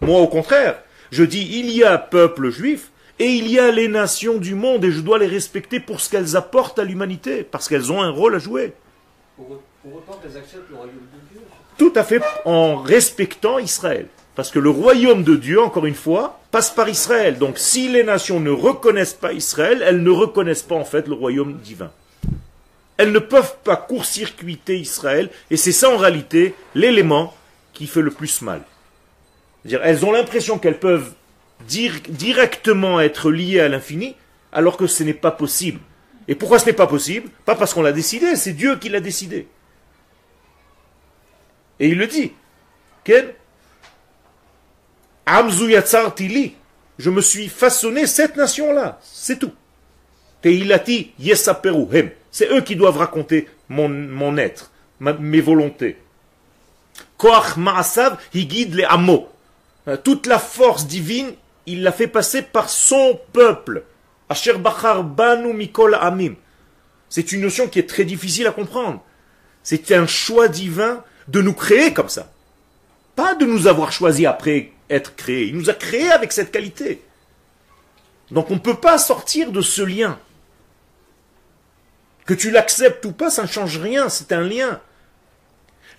[0.01, 0.79] Moi, au contraire,
[1.11, 4.85] je dis il y a peuple juif et il y a les nations du monde
[4.85, 8.09] et je dois les respecter pour ce qu'elles apportent à l'humanité, parce qu'elles ont un
[8.09, 8.73] rôle à jouer.
[9.35, 9.47] Pour,
[9.93, 11.41] autant qu'elles acceptent le royaume de Dieu.
[11.77, 14.07] Tout à fait en respectant Israël.
[14.35, 17.37] Parce que le royaume de Dieu, encore une fois, passe par Israël.
[17.37, 21.13] Donc si les nations ne reconnaissent pas Israël, elles ne reconnaissent pas en fait le
[21.13, 21.91] royaume divin.
[22.97, 27.33] Elles ne peuvent pas court-circuiter Israël, et c'est ça en réalité l'élément
[27.73, 28.61] qui fait le plus mal.
[29.69, 31.13] Elles ont l'impression qu'elles peuvent
[31.67, 34.15] dir- directement être liées à l'infini,
[34.53, 35.79] alors que ce n'est pas possible.
[36.27, 37.29] Et pourquoi ce n'est pas possible?
[37.45, 39.47] Pas parce qu'on l'a décidé, c'est Dieu qui l'a décidé.
[41.79, 42.31] Et il le dit.
[46.97, 48.99] Je me suis façonné cette nation-là.
[49.03, 49.51] C'est tout.
[50.41, 52.11] Teilati yesaperu.
[52.31, 55.97] C'est eux qui doivent raconter mon, être, mes volontés.
[57.17, 59.29] Koach ma'asav higid le amo.
[59.87, 61.33] Euh, Toute la force divine,
[61.65, 63.83] il l'a fait passer par son peuple.
[64.29, 66.35] Asher bachar banu mikol amim.
[67.09, 69.03] C'est une notion qui est très difficile à comprendre.
[69.63, 72.31] C'est un choix divin de nous créer comme ça.
[73.15, 75.47] Pas de nous avoir choisi après être créés.
[75.47, 77.01] Il nous a créés avec cette qualité.
[78.31, 80.19] Donc on ne peut pas sortir de ce lien.
[82.25, 84.81] Que tu l'acceptes ou pas, ça ne change rien, c'est un lien.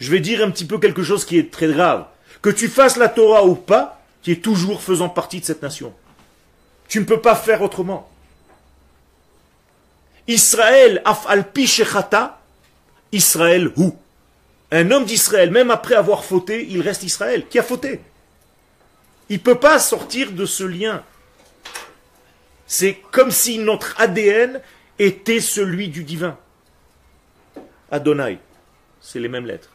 [0.00, 2.06] Je vais dire un petit peu quelque chose qui est très grave.
[2.42, 5.94] Que tu fasses la Torah ou pas, tu es toujours faisant partie de cette nation.
[6.88, 8.10] Tu ne peux pas faire autrement.
[10.28, 11.26] Israël, af
[11.66, 12.40] shechata,
[13.12, 13.92] Israël hu.
[14.72, 17.46] Un homme d'Israël, même après avoir fauté, il reste Israël.
[17.48, 18.00] Qui a fauté?
[19.28, 21.04] Il ne peut pas sortir de ce lien.
[22.66, 24.60] C'est comme si notre ADN
[24.98, 26.36] était celui du divin.
[27.90, 28.38] Adonai.
[29.00, 29.70] C'est les mêmes lettres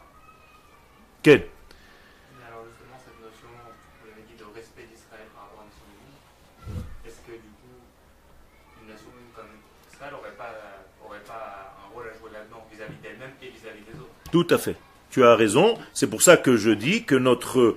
[1.24, 5.72] Mais alors justement, cette notion, vous l'avez dit, de respect d'Israël par rapport à une
[5.72, 7.80] nation du monde, est-ce que du coup,
[8.82, 9.56] une nation comme
[9.88, 10.52] Israël n'aurait pas,
[11.00, 14.58] aurait pas un rôle à jouer là-dedans vis-à-vis d'elle-même et vis-à-vis des autres Tout à
[14.58, 14.76] fait.
[15.10, 15.78] Tu as raison.
[15.92, 17.76] C'est pour ça que je dis que notre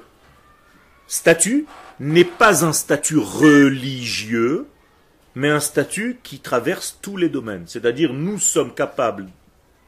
[1.05, 1.67] statut
[1.99, 4.65] n'est pas un statut religieux,
[5.35, 7.65] mais un statut qui traverse tous les domaines.
[7.67, 9.27] C'est-à-dire nous sommes capables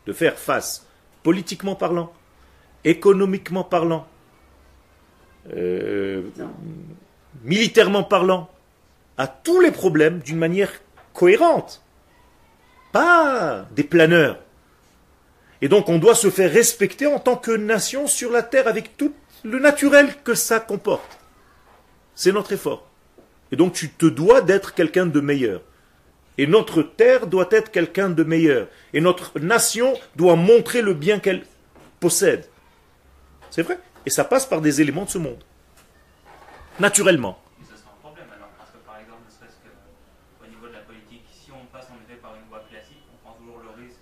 [0.06, 0.86] de faire face,
[1.24, 2.12] politiquement parlant,
[2.84, 4.06] économiquement parlant,
[5.56, 6.24] euh,
[7.44, 8.50] militairement parlant,
[9.18, 10.72] à tous les problèmes d'une manière
[11.14, 11.82] cohérente.
[12.92, 14.38] Pas des planeurs.
[15.62, 18.98] Et donc on doit se faire respecter en tant que nation sur la terre avec
[18.98, 21.18] tout le naturel que ça comporte.
[22.16, 22.88] C'est notre effort.
[23.52, 25.62] Et donc tu te dois d'être quelqu'un de meilleur.
[26.38, 28.68] Et notre terre doit être quelqu'un de meilleur.
[28.94, 31.44] Et notre nation doit montrer le bien qu'elle
[32.00, 32.46] possède.
[33.50, 33.80] C'est vrai?
[34.06, 35.44] Et ça passe par des éléments de ce monde.
[36.80, 37.40] Naturellement.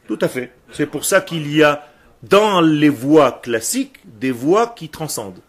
[0.07, 0.51] Tout à fait.
[0.75, 1.87] C'est pour ça qu'il y a
[2.21, 5.39] dans les voies classiques des voies qui transcendent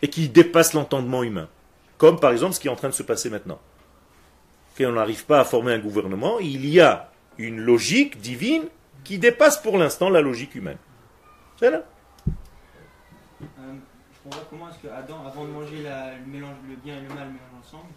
[0.00, 1.48] et qui dépassent l'entendement humain.
[1.98, 3.60] Comme par exemple ce qui est en train de se passer maintenant.
[4.78, 8.64] Quand on n'arrive pas à former un gouvernement, il y a une logique divine
[9.04, 10.78] qui dépasse pour l'instant la logique humaine.
[11.58, 11.82] C'est là.
[12.22, 13.74] Euh,
[14.14, 17.60] je comprends comment est-ce que Adam, avant de manger le, bien et le mal mélangés
[17.60, 17.88] ensemble,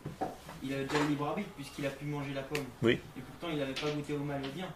[0.63, 2.63] il avait déjà le libre arbitre puisqu'il a pu manger la pomme.
[2.83, 2.93] Oui.
[3.17, 4.67] Et pourtant, il n'avait pas goûté au mal et au bien.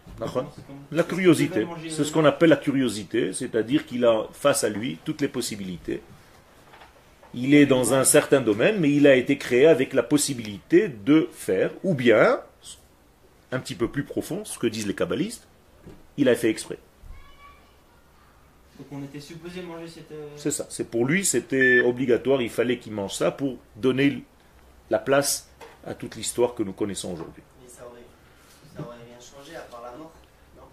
[0.90, 5.20] La curiosité, c'est ce qu'on appelle la curiosité, c'est-à-dire qu'il a face à lui toutes
[5.20, 6.02] les possibilités.
[7.34, 11.28] Il est dans un certain domaine, mais il a été créé avec la possibilité de
[11.32, 12.40] faire, ou bien,
[13.50, 15.46] un petit peu plus profond, ce que disent les kabbalistes,
[16.18, 16.78] il a fait exprès.
[18.78, 20.12] Donc on était supposé manger cette.
[20.12, 20.66] euh, C'est ça.
[20.68, 22.42] C'est pour lui, c'était obligatoire.
[22.42, 24.24] Il fallait qu'il mange ça pour donner
[24.90, 25.48] la place
[25.86, 27.42] à toute l'histoire que nous connaissons aujourd'hui.
[27.66, 28.00] Ça aurait,
[28.76, 30.12] ça aurait rien changé à part la mort.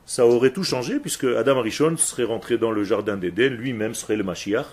[0.05, 4.15] Ça aurait tout changé puisque Adam Arishon serait rentré dans le jardin d'Éden, lui-même serait
[4.15, 4.65] le Mashiach.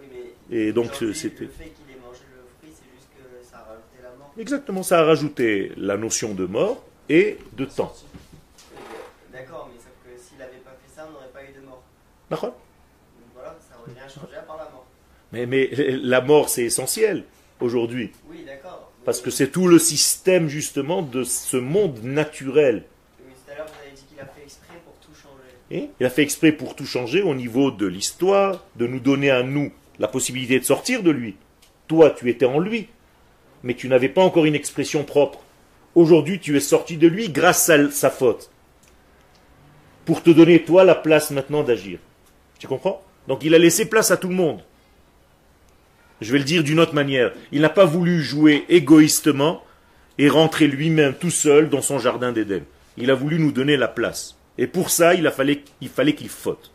[0.00, 0.06] Oui,
[0.50, 1.48] mais Et donc c'était
[4.38, 7.92] exactement ça a rajouté la notion de mort et de temps.
[9.32, 11.64] Mais- D'accord, mais sauf que s'il n'avait pas fait ça, on n'aurait pas eu de
[11.66, 11.82] mort.
[12.30, 12.56] D'accord
[13.34, 14.86] voilà, ça aurait rien changé à part la mort.
[15.32, 15.68] Mais, mais
[16.02, 17.24] la mort c'est essentiel
[17.60, 18.61] aujourd'hui Oui, d'accord.
[19.04, 22.84] Parce Mais- que c'est tout le système justement de ce monde naturel.
[23.26, 25.44] Oui, tout à l'heure, vous avez dit qu'il a fait exprès pour tout changer.
[25.70, 29.30] Et il a fait exprès pour tout changer au niveau de l'histoire, de nous donner
[29.30, 31.36] à nous la possibilité de sortir de lui.
[31.88, 32.88] Toi, tu étais en lui,
[33.62, 35.40] mais tu n'avais pas encore une expression propre.
[35.94, 38.50] Aujourd'hui, tu es sorti de lui grâce à sa faute.
[40.04, 41.98] Pour te donner, toi, la place maintenant d'agir.
[42.58, 43.02] Tu comprends?
[43.28, 44.62] Donc il a laissé place à tout le monde
[46.22, 49.62] je vais le dire d'une autre manière, il n'a pas voulu jouer égoïstement
[50.18, 52.62] et rentrer lui-même tout seul dans son jardin d'Éden.
[52.96, 54.36] Il a voulu nous donner la place.
[54.58, 55.62] Et pour ça, il, fallait,
[56.14, 56.70] qu'il faute.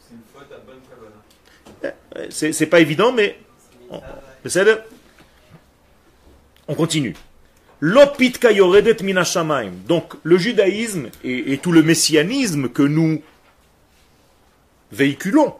[0.00, 0.80] C'est une faute à bonne
[1.84, 1.90] hein.
[2.16, 3.38] euh, C'est pas évident, mais.
[6.66, 7.14] On continue.
[9.88, 13.22] Donc, le judaïsme et tout le messianisme que nous
[14.92, 15.54] véhiculons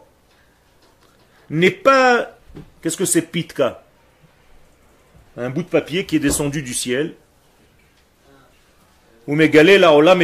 [1.49, 2.32] n'est pas
[2.81, 3.83] Qu'est-ce que c'est pitka?
[5.35, 7.15] Un bout de papier qui est descendu du ciel.
[9.27, 10.21] Ou la olam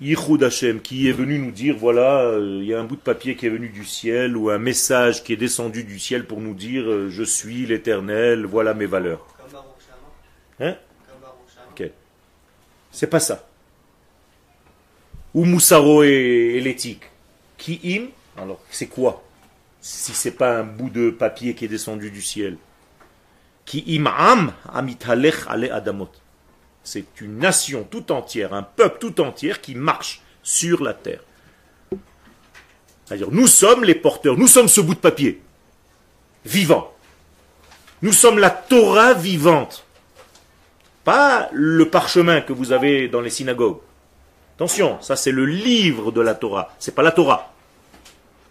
[0.00, 3.02] yichud Hashem, qui est venu nous dire, voilà, euh, il y a un bout de
[3.02, 6.40] papier qui est venu du ciel, ou un message qui est descendu du ciel pour
[6.40, 9.26] nous dire, euh, je suis l'éternel, voilà mes valeurs.
[10.58, 10.76] Hein?
[11.70, 11.90] Ok.
[12.90, 13.46] C'est pas ça.
[15.34, 16.08] Ou Moussaro et,
[16.56, 17.04] et l'éthique.
[17.58, 18.08] Qui im?
[18.42, 19.22] Alors, c'est quoi?
[19.80, 22.56] Si c'est pas un bout de papier qui est descendu du ciel.
[23.64, 26.10] Qui im am amitalech ale adamot.
[26.82, 31.20] C'est une nation tout entière, un peuple tout entier qui marche sur la terre.
[33.04, 35.42] C'est-à-dire, nous sommes les porteurs, nous sommes ce bout de papier,
[36.44, 36.92] vivant.
[38.02, 39.84] Nous sommes la Torah vivante.
[41.04, 43.78] Pas le parchemin que vous avez dans les synagogues.
[44.56, 47.52] Attention, ça c'est le livre de la Torah, c'est pas la Torah.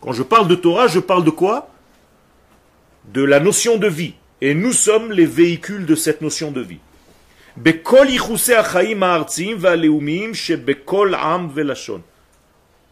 [0.01, 1.69] Quand je parle de Torah, je parle de quoi?
[3.05, 4.13] De la notion de vie.
[4.41, 6.79] Et nous sommes les véhicules de cette notion de vie.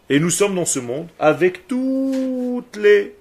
[0.09, 3.15] Et nous sommes dans ce monde avec toutes les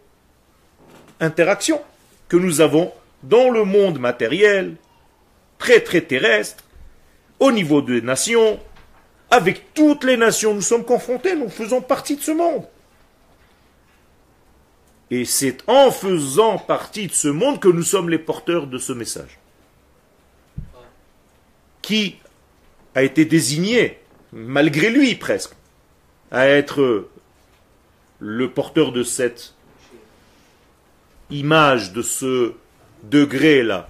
[1.20, 1.80] interactions
[2.28, 4.74] que nous avons dans le monde matériel,
[5.58, 6.64] très très terrestre,
[7.38, 8.58] au niveau des nations,
[9.30, 12.64] avec toutes les nations, nous sommes confrontés, nous faisons partie de ce monde.
[15.10, 18.92] Et c'est en faisant partie de ce monde que nous sommes les porteurs de ce
[18.92, 19.38] message.
[21.82, 22.16] Qui
[22.94, 24.00] a été désigné,
[24.32, 25.52] malgré lui presque,
[26.30, 27.08] à être
[28.18, 29.54] le porteur de cette
[31.30, 32.54] image, de ce
[33.04, 33.88] degré là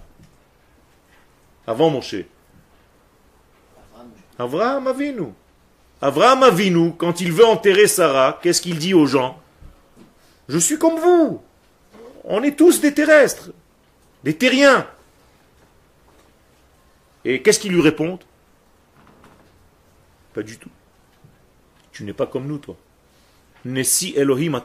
[1.67, 2.17] Avant Moshe.
[4.39, 5.29] Avraham Avinu.
[6.03, 9.41] Avraham Avinu, quand il veut enterrer Sarah, qu'est-ce qu'il dit aux gens?
[10.49, 11.43] Je suis comme vous.
[12.25, 13.51] On est tous des terrestres,
[14.25, 14.87] des terriens.
[17.25, 18.23] Et qu'est-ce qu'ils lui répondent?
[20.35, 20.71] Pas du tout.
[21.93, 22.77] Tu n'es pas comme nous, toi.
[23.65, 24.61] Nessi Elohim.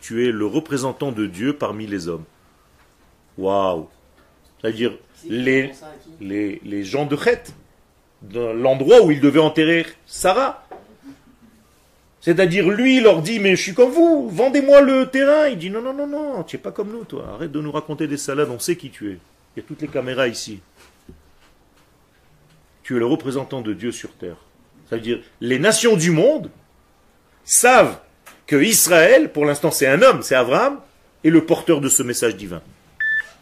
[0.00, 2.24] Tu es le représentant de Dieu parmi les hommes.
[3.38, 3.88] Waouh
[4.60, 5.72] C'est-à-dire les,
[6.20, 7.44] les, les gens de Chet,
[8.32, 10.65] l'endroit où il devait enterrer Sarah.
[12.26, 15.46] C'est-à-dire, lui, il leur dit, mais je suis comme vous, vendez-moi le terrain.
[15.46, 17.24] Il dit, non, non, non, non, tu n'es pas comme nous, toi.
[17.34, 19.18] Arrête de nous raconter des salades, on sait qui tu es.
[19.54, 20.58] Il y a toutes les caméras ici.
[22.82, 24.38] Tu es le représentant de Dieu sur terre.
[24.88, 26.50] C'est-à-dire, les nations du monde
[27.44, 28.00] savent
[28.48, 30.80] que Israël, pour l'instant c'est un homme, c'est Abraham,
[31.22, 32.60] est le porteur de ce message divin.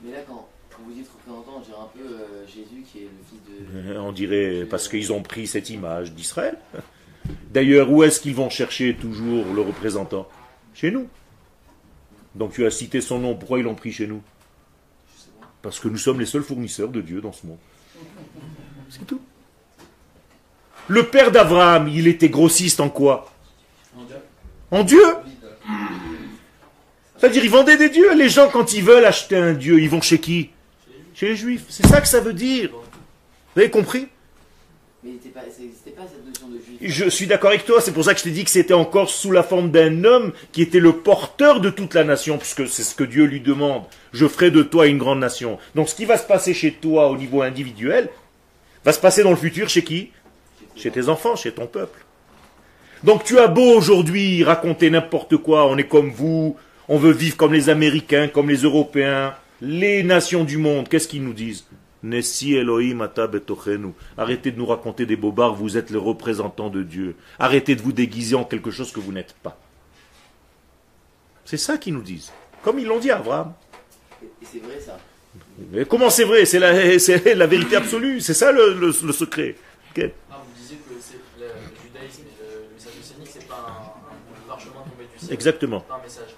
[0.03, 3.09] Mais là, quand, quand vous dites représentant, on dirait un peu euh, Jésus qui est
[3.09, 3.93] le fils de.
[3.95, 6.59] Euh, On dirait parce qu'ils ont pris cette image d'Israël.
[7.51, 10.29] D'ailleurs, où est-ce qu'ils vont chercher toujours le représentant?
[10.75, 11.09] Chez nous.
[12.35, 14.23] Donc tu as cité son nom, pourquoi ils l'ont pris chez nous?
[15.63, 17.59] Parce que nous sommes les seuls fournisseurs de Dieu dans ce monde.
[18.91, 19.21] C'est tout.
[20.89, 23.33] Le père d'Abraham, il était grossiste en quoi?
[24.71, 25.03] En Dieu.
[27.17, 28.15] C'est-à-dire, il vendait des dieux.
[28.15, 30.51] Les gens, quand ils veulent acheter un dieu, ils vont chez qui?
[31.15, 31.65] Chez les juifs.
[31.71, 32.71] C'est ça que ça veut dire.
[33.55, 34.09] Vous avez compris?
[35.05, 36.59] Mais n'existait pas cette notion de.
[36.81, 39.11] Je suis d'accord avec toi, c'est pour ça que je t'ai dit que c'était encore
[39.11, 42.83] sous la forme d'un homme qui était le porteur de toute la nation, puisque c'est
[42.83, 43.83] ce que Dieu lui demande.
[44.15, 45.59] Je ferai de toi une grande nation.
[45.75, 48.09] Donc ce qui va se passer chez toi au niveau individuel,
[48.83, 50.11] va se passer dans le futur chez qui?
[50.75, 52.05] Chez tes enfants, chez ton peuple.
[53.03, 56.57] Donc tu as beau aujourd'hui raconter n'importe quoi, on est comme vous,
[56.89, 61.23] on veut vivre comme les Américains, comme les Européens, les nations du monde, qu'est-ce qu'ils
[61.23, 61.67] nous disent?
[62.05, 63.95] Nessi Elohim ata betochenu.
[64.19, 67.17] Arrêtez de nous raconter des bobards, vous êtes les représentants de Dieu.
[67.39, 69.59] Arrêtez de vous déguiser en quelque chose que vous n'êtes pas.
[71.47, 72.31] C'est ça qu'ils nous disent.
[72.63, 73.55] Comme ils l'ont dit à Abraham.
[74.23, 74.99] Et c'est vrai ça.
[75.73, 76.45] Mais comment c'est vrai?
[76.45, 78.21] C'est la, vérité absolue.
[78.21, 79.57] C'est ça le, le- le secret.
[79.97, 81.51] Ah, vous disiez que le, le
[81.83, 82.93] judaïsme et le, le message
[83.33, 85.33] c'est pas un, tombé du ciel.
[85.33, 85.81] Exactement.
[85.81, 86.35] Pas un message.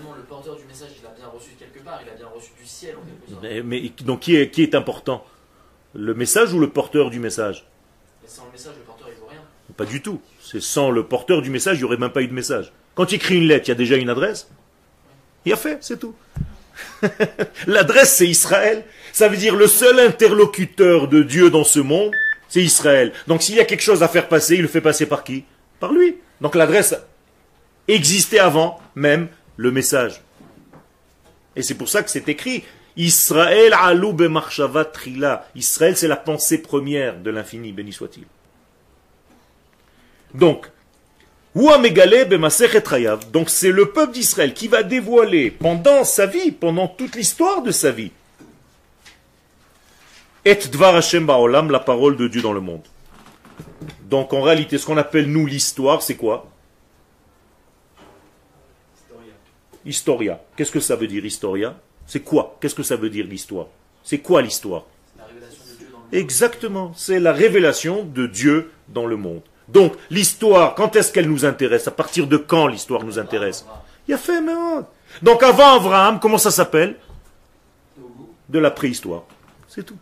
[0.00, 2.50] Finalement, le porteur du message, il l'a bien reçu quelque part, il a bien reçu
[2.58, 3.42] du ciel en quelque sorte.
[3.42, 5.24] Mais, mais donc qui est, qui est important?
[5.94, 7.66] Le message ou le porteur du message?
[8.22, 9.40] Mais sans le message, le porteur, il vaut rien.
[9.76, 10.20] Pas du tout.
[10.40, 12.72] C'est sans le porteur du message, il n'y aurait même pas eu de message.
[12.94, 14.50] Quand tu écris une lettre, il y a déjà une adresse?
[15.44, 16.14] Il a fait, c'est tout.
[17.66, 18.84] L'adresse, c'est Israël.
[19.12, 22.12] Ça veut dire le seul interlocuteur de Dieu dans ce monde,
[22.48, 23.12] c'est Israël.
[23.26, 25.44] Donc s'il y a quelque chose à faire passer, il le fait passer par qui?
[25.78, 26.16] Par lui.
[26.40, 26.94] Donc l'adresse
[27.88, 29.28] existait avant même
[29.60, 30.22] le message.
[31.54, 32.64] Et c'est pour ça que c'est écrit
[32.96, 35.46] Israël alou bemarshava trila.
[35.54, 38.24] Israël, c'est la pensée première de l'infini, béni soit-il.
[40.32, 40.70] Donc.
[43.32, 47.72] Donc c'est le peuple d'Israël qui va dévoiler pendant sa vie, pendant toute l'histoire de
[47.72, 48.12] sa vie,
[50.44, 52.84] et Dvar Hashem Ba'olam, la parole de Dieu dans le monde.
[54.04, 56.48] Donc en réalité, ce qu'on appelle nous l'histoire, c'est quoi?
[59.84, 60.40] Historia.
[60.56, 61.76] Qu'est-ce que ça veut dire historia?
[62.06, 62.56] C'est quoi?
[62.60, 63.66] Qu'est-ce que ça veut dire l'histoire?
[64.02, 64.84] C'est quoi l'histoire?
[65.16, 66.12] La révélation de Dieu dans le monde.
[66.12, 69.42] Exactement, c'est la révélation de Dieu dans le monde.
[69.68, 71.86] Donc l'histoire, quand est-ce qu'elle nous intéresse?
[71.86, 73.64] À partir de quand l'histoire nous intéresse?
[74.08, 74.82] Il y a fait, mais oh.
[75.22, 76.96] Donc avant Abraham, comment ça s'appelle?
[78.48, 79.22] De la préhistoire.
[79.68, 79.98] C'est tout.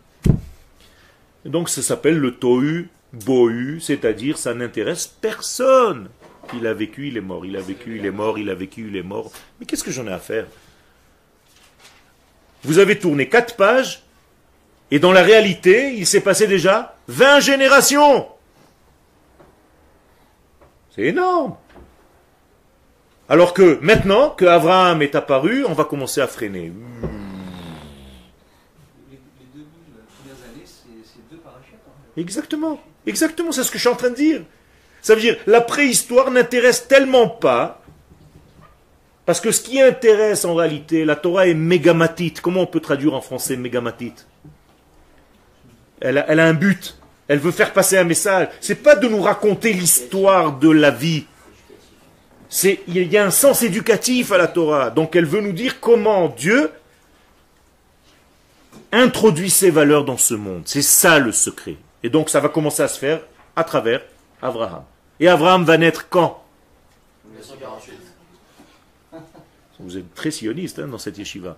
[1.45, 6.09] Et donc ça s'appelle le Tohu Bohu, c'est-à-dire ça n'intéresse personne.
[6.53, 8.87] Il a vécu, il est mort, il a vécu, il est mort, il a vécu,
[8.87, 9.31] il est mort.
[9.59, 10.47] Mais qu'est-ce que j'en ai à faire?
[12.63, 14.03] Vous avez tourné quatre pages,
[14.91, 18.27] et dans la réalité, il s'est passé déjà 20 générations.
[20.95, 21.55] C'est énorme.
[23.29, 26.61] Alors que maintenant que Abraham est apparu, on va commencer à freiner.
[26.63, 26.69] Les,
[29.11, 29.67] les deux mille
[30.17, 31.75] premières années, c'est c'est deux parachutes.
[32.17, 32.81] Exactement.
[33.05, 34.41] Exactement, c'est ce que je suis en train de dire.
[35.01, 37.81] Ça veut dire, la préhistoire n'intéresse tellement pas,
[39.25, 42.41] parce que ce qui intéresse en réalité, la Torah est mégamatite.
[42.41, 44.25] Comment on peut traduire en français mégamatite?
[46.01, 46.97] Elle a, un but.
[47.27, 48.47] Elle veut faire passer un message.
[48.59, 51.25] C'est pas de nous raconter l'histoire de la vie.
[52.49, 54.89] C'est, il y a un sens éducatif à la Torah.
[54.89, 56.71] Donc elle veut nous dire comment Dieu
[58.91, 60.63] introduit ses valeurs dans ce monde.
[60.65, 61.75] C'est ça le secret.
[62.01, 63.21] Et donc ça va commencer à se faire
[63.55, 64.01] à travers
[64.41, 64.83] Abraham.
[65.19, 66.43] Et Abraham va naître quand?
[67.25, 67.95] 1948.
[69.79, 71.57] Vous êtes très sioniste hein, dans cette yeshiva.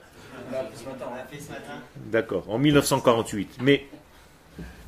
[1.96, 3.58] D'accord, en 1948.
[3.62, 3.88] Mais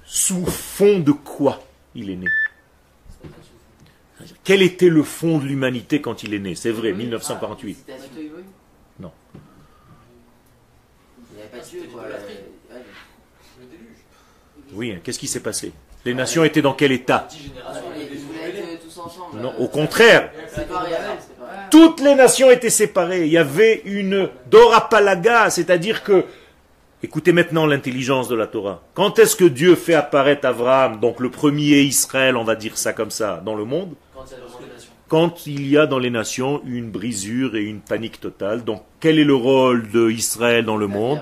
[0.05, 1.61] sous fond de quoi
[1.95, 2.27] il est né?
[4.43, 6.55] Quel était le fond de l'humanité quand il est né?
[6.55, 7.75] C'est vrai, 1948.
[7.75, 8.09] Citation.
[8.99, 9.11] Non.
[11.31, 12.03] Il n'y avait pas de Dieu, C'était quoi.
[12.03, 12.33] l'idolâtrie.
[12.71, 12.81] ouais.
[13.59, 13.87] Le déluge.
[14.73, 15.73] Oui, hein, qu'est-ce qui s'est passé?
[16.05, 19.41] Les nations étaient dans quel état euh.
[19.41, 20.31] Non, euh, au contraire.
[21.71, 23.25] Toutes les nations étaient séparées.
[23.25, 26.25] Il y avait une dorapalaga, c'est-à-dire que,
[27.01, 28.81] écoutez maintenant l'intelligence de la Torah.
[28.93, 32.93] Quand est-ce que Dieu fait apparaître Abraham, donc le premier Israël, on va dire ça
[32.93, 33.93] comme ça, dans le monde?
[34.13, 34.91] Quand il y a vraiment des nations.
[35.07, 38.63] Quand il y a dans les nations une brisure et une panique totale.
[38.63, 41.19] Donc, quel est le rôle de Israël dans le monde?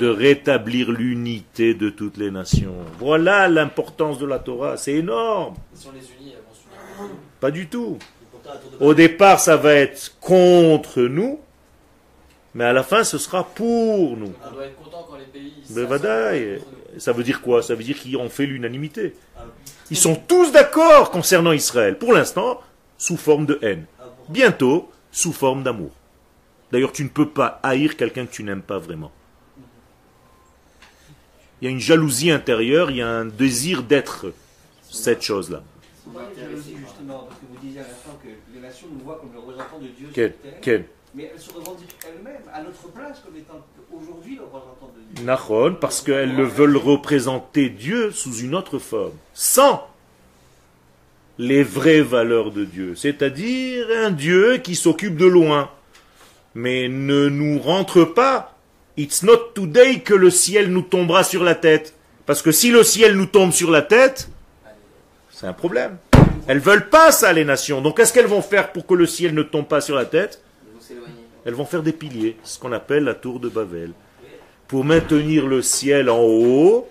[0.00, 2.74] De rétablir l'unité de toutes les nations.
[2.98, 4.76] Voilà l'importance de la Torah.
[4.76, 5.56] C'est énorme.
[7.40, 7.98] Pas du tout.
[8.80, 11.40] Au départ, ça va être contre nous,
[12.54, 14.32] mais à la fin, ce sera pour nous.
[14.44, 15.52] On doit être content quand les pays.
[15.58, 16.58] Mais s'assemblent vadaï.
[16.58, 17.00] contre nous.
[17.00, 17.62] Ça veut dire quoi?
[17.62, 19.14] Ça veut dire qu'ils ont fait l'unanimité.
[19.90, 21.98] Ils sont tous d'accord concernant Israël.
[21.98, 22.60] Pour l'instant,
[22.96, 23.84] sous forme de haine.
[24.28, 25.90] Bientôt, sous forme d'amour.
[26.72, 29.10] D'ailleurs, tu ne peux pas haïr quelqu'un que tu n'aimes pas vraiment.
[31.60, 34.32] Il y a une jalousie intérieure, il y a un désir d'être
[34.90, 35.62] cette chose-là.
[36.06, 39.40] Justement, parce que vous disiez à la fin que les nations nous voient comme le
[39.40, 40.84] représentant de Dieu Quel, sur terre, quel
[41.14, 45.24] mais elles se revendiquent elles-mêmes à notre place comme étant aujourd'hui le représentant de Dieu.
[45.24, 49.88] Nahon, parce qu'elles le veulent représenter Dieu sous une autre forme, sans
[51.38, 55.70] les vraies valeurs de Dieu, c'est-à-dire un Dieu qui s'occupe de loin,
[56.54, 58.57] mais ne nous rentre pas.
[58.98, 61.94] It's not today que le ciel nous tombera sur la tête,
[62.26, 64.28] parce que si le ciel nous tombe sur la tête,
[65.30, 65.98] c'est un problème.
[66.48, 67.80] Elles veulent pas ça, les nations.
[67.80, 70.42] Donc, qu'est-ce qu'elles vont faire pour que le ciel ne tombe pas sur la tête?
[71.44, 73.92] Elles vont faire des piliers, ce qu'on appelle la tour de Babel,
[74.66, 76.88] pour maintenir le ciel en haut,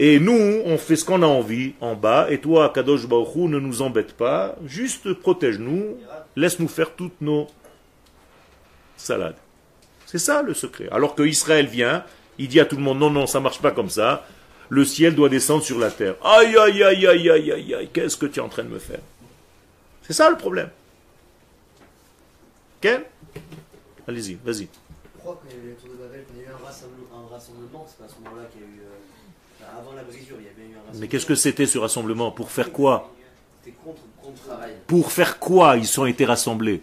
[0.00, 3.60] et nous, on fait ce qu'on a envie en bas, et toi, Kadosh Baruch ne
[3.60, 5.96] nous embête pas, juste protège-nous,
[6.34, 7.46] laisse-nous faire toutes nos
[8.96, 9.36] salades.
[10.10, 10.88] C'est ça le secret.
[10.90, 12.02] Alors que Israël vient,
[12.36, 14.26] il dit à tout le monde, non, non, ça marche pas comme ça,
[14.68, 16.16] le ciel doit descendre sur la terre.
[16.24, 18.80] Aïe, aïe, aïe, aïe, aïe, aïe, aïe, qu'est-ce que tu es en train de me
[18.80, 18.98] faire?
[20.02, 20.68] C'est ça le problème.
[22.80, 23.04] Quel
[24.08, 24.66] Allez-y, vas-y.
[25.14, 26.66] Je crois qu'il y a eu la tour de Babel, qu'il y a eu un
[26.66, 28.80] rassemblement, un rassemblement c'est pas à ce moment-là qu'il y a eu.
[29.60, 31.00] enfin, avant la brisure, il y avait eu un rassemblement.
[31.00, 32.32] Mais qu'est-ce que c'était ce rassemblement?
[32.32, 33.14] Pour faire quoi?
[33.84, 34.40] Contre, contre.
[34.88, 36.82] Pour faire quoi ils sont été rassemblés?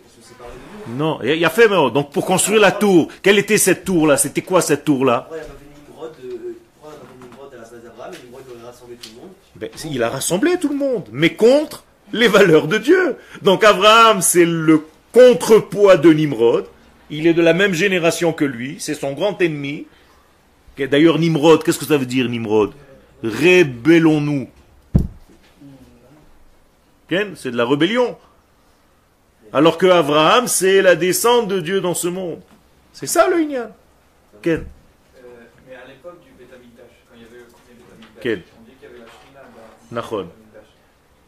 [0.90, 3.10] Non, il a fait mais, donc pour construire la tour.
[3.22, 6.10] Quelle était cette tour là C'était quoi cette tour là Pourquoi il n'y a pas
[6.10, 6.40] fait Nimrod,
[6.80, 9.10] pourquoi on n'a pas fait Nimrod à la place d'Abraham et Nimrod aurait rassemblé tout
[9.16, 11.84] le monde Ben, Il a rassemblé tout le monde, mais contre
[12.14, 13.18] les valeurs de Dieu.
[13.42, 16.66] Donc Abraham, c'est le contrepoids de Nimrod.
[17.10, 19.86] Il est de la même génération que lui, c'est son grand ennemi.
[20.78, 22.72] D'ailleurs, Nimrod, qu'est-ce que ça veut dire Nimrod?
[23.24, 24.48] Rébellons-nous.
[27.10, 28.16] Ken, C'est de la rébellion.
[29.54, 32.42] Alors que Abraham, c'est la descente de Dieu dans ce monde.
[32.94, 33.70] C'est ça le Inyan.
[34.42, 34.66] Ken
[35.18, 35.22] Euh,
[35.68, 38.44] mais à l'époque du Beth Amikdash, quand il y avait le premier Beth Amikdash, Quel?
[38.60, 39.42] on dit qu'il y avait la Shrina
[39.90, 40.18] dans Nachon.
[40.18, 40.70] le Beth Amikdash.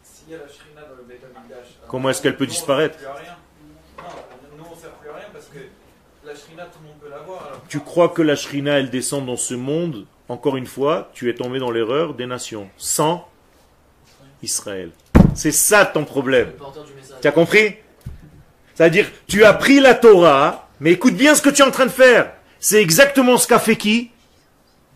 [0.03, 2.49] S'il y a la Shrina dans le Beth Amikdash, alors Comment est-ce qu'elle peut nous,
[2.51, 3.36] disparaître sert plus à rien.
[3.97, 5.59] Non, nous on sert plus à rien parce que
[6.26, 7.45] la Shrina tout le monde peut l'avoir.
[7.47, 11.28] alors- Tu crois que la Shrina, elle descend dans ce monde Encore une fois, tu
[11.30, 12.70] es tombé dans l'erreur des nations.
[12.78, 13.28] Sans
[14.43, 14.91] Israël.
[15.34, 16.51] C'est ça ton problème.
[17.22, 17.76] Tu as compris?
[18.80, 21.86] C'est-à-dire, tu as pris la Torah, mais écoute bien ce que tu es en train
[21.86, 22.32] de faire.
[22.61, 24.09] C'est exactement ce qu'a fait qui?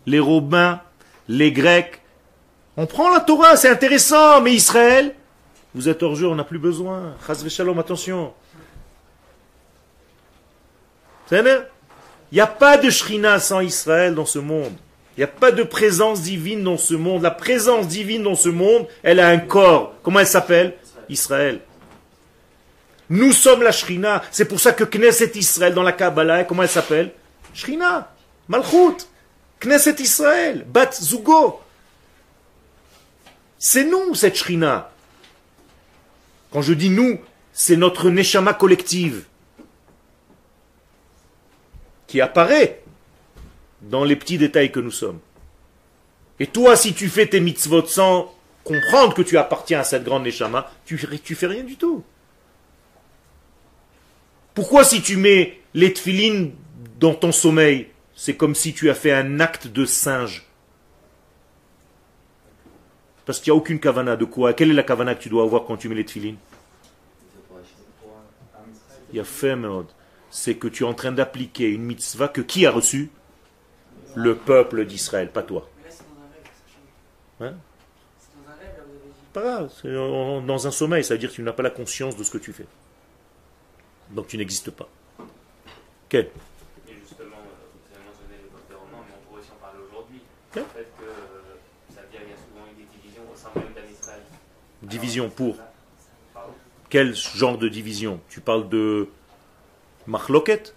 [0.06, 0.80] Les Romains,
[1.28, 2.00] les Grecs.
[2.78, 5.14] On prend la Torah, c'est intéressant, mais Israël,
[5.74, 7.14] vous êtes hors jeu, on n'a plus besoin.
[7.26, 8.32] Chas shalom, attention.
[11.30, 11.66] Il
[12.32, 14.72] n'y a pas de Shrina sans Israël dans ce monde.
[15.18, 17.22] Il n'y a pas de présence divine dans ce monde.
[17.22, 19.92] La présence divine dans ce monde, elle a un corps.
[20.02, 20.72] Comment elle s'appelle?
[21.10, 21.60] Israël.
[23.10, 24.22] Nous sommes la Shrina.
[24.30, 27.12] C'est pour ça que Knesset Israël dans la Kabbalah, comment elle s'appelle
[27.52, 28.12] Shrina.
[28.48, 29.06] Malchut.
[29.60, 30.64] Knesset Israël.
[30.66, 31.60] Bat Zugo.
[33.58, 34.90] C'est nous, cette Shrina.
[36.50, 37.18] Quand je dis nous,
[37.52, 39.24] c'est notre Neshama collective
[42.06, 42.82] qui apparaît
[43.82, 45.18] dans les petits détails que nous sommes.
[46.40, 48.32] Et toi, si tu fais tes mitzvot sans
[48.64, 52.04] comprendre que tu appartiens à cette grande Neshama, tu, tu fais rien du tout.
[54.54, 56.52] Pourquoi si tu mets les tefilines
[57.00, 60.46] dans ton sommeil, c'est comme si tu as fait un acte de singe
[63.26, 65.42] Parce qu'il n'y a aucune kavana de quoi Quelle est la kavana que tu dois
[65.42, 66.36] avoir quand tu mets les tefilines
[69.12, 69.56] Il y a fait,
[70.30, 73.10] c'est que tu es en train d'appliquer une mitzvah que qui a reçue
[74.14, 75.68] Le peuple d'Israël, pas toi.
[75.82, 77.52] Mais là, c'est dans un rêve, ça change.
[77.52, 77.56] Hein.
[79.32, 82.22] Pas grave, dans un sommeil, ça veut dire que tu n'as pas la conscience de
[82.22, 82.66] ce que tu fais.
[84.14, 84.88] Donc tu n'existes pas.
[86.08, 86.26] Quel?
[86.88, 89.56] Et justement, euh, vous avez mentionné le peuple des Romains, mais on pourrait aussi en
[89.60, 90.20] parler aujourd'hui.
[90.54, 91.58] Le fait que euh,
[91.92, 94.20] ça a souvent eu des divisions au sein même d'un Israël.
[94.82, 95.56] Division pour
[96.32, 96.52] Pardon?
[96.88, 98.20] Quel genre de division?
[98.28, 99.08] Tu parles de
[100.06, 100.76] Marloquette?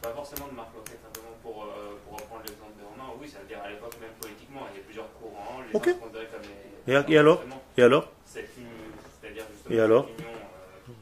[0.00, 3.12] Pas forcément de Marc Locke, simplement pour, euh, pour reprendre l'exemple des Romains.
[3.20, 5.60] Oui, ça veut dire à l'époque, même politiquement, il y a plusieurs courants.
[5.68, 5.84] Les Ok.
[5.86, 7.10] gens se considéraient comme les.
[7.10, 7.42] Et- et alors?
[7.76, 8.10] Et alors?
[8.24, 10.92] c'est-à-dire justement Et alors cette union, euh,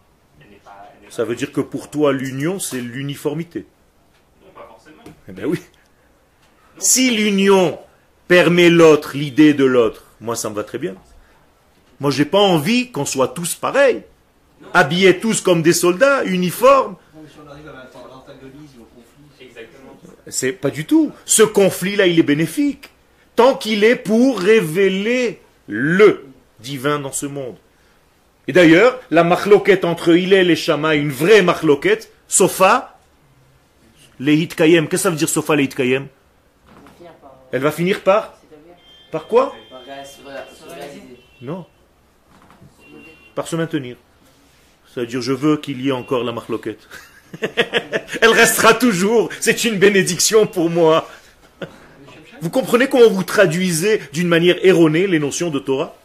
[0.43, 0.91] elle n'est pas.
[0.93, 3.67] elle n'est Ça veut dire que pour toi, l'union, c'est l'uniformité.
[4.43, 5.03] Non, pas forcément.
[5.29, 5.61] Eh bien oui.
[6.79, 7.79] Si l'union
[8.29, 10.95] permet l'autre, l'idée de l'autre, moi ça me va très bien.
[12.01, 14.03] Moi j'ai pas envie qu'on soit tous pareils,
[14.75, 16.97] habillés tous comme des soldats, uniformes.
[17.15, 19.97] Non, mais si on arrive à l'ant- l'antagonisme, au conflit, Exactement.
[20.29, 21.11] C'est pas du tout.
[21.25, 22.91] Ce conflit-là, il est bénéfique.
[23.35, 26.27] Tant qu'il est pour révéler le
[26.61, 27.57] divin dans ce monde.
[28.49, 32.99] Et d'ailleurs, la marloquette entre Hillel et Shama, une vraie marloquette, Sofa,
[34.19, 34.89] les Hitkayem.
[34.89, 36.07] Qu'est-ce que ça veut dire Sofa, les Hitkayem?
[37.53, 38.39] Elle va finir par?
[39.13, 39.55] Par quoi?
[41.43, 41.67] Non.
[43.35, 43.97] Par se maintenir.
[44.95, 46.89] Ça veut dire je veux qu'il y ait encore la marloquette.
[48.23, 49.29] Elle restera toujours.
[49.41, 51.07] C'est une bénédiction pour moi.
[52.41, 55.98] Vous comprenez comment vous traduisez d'une manière erronée les notions de Torah?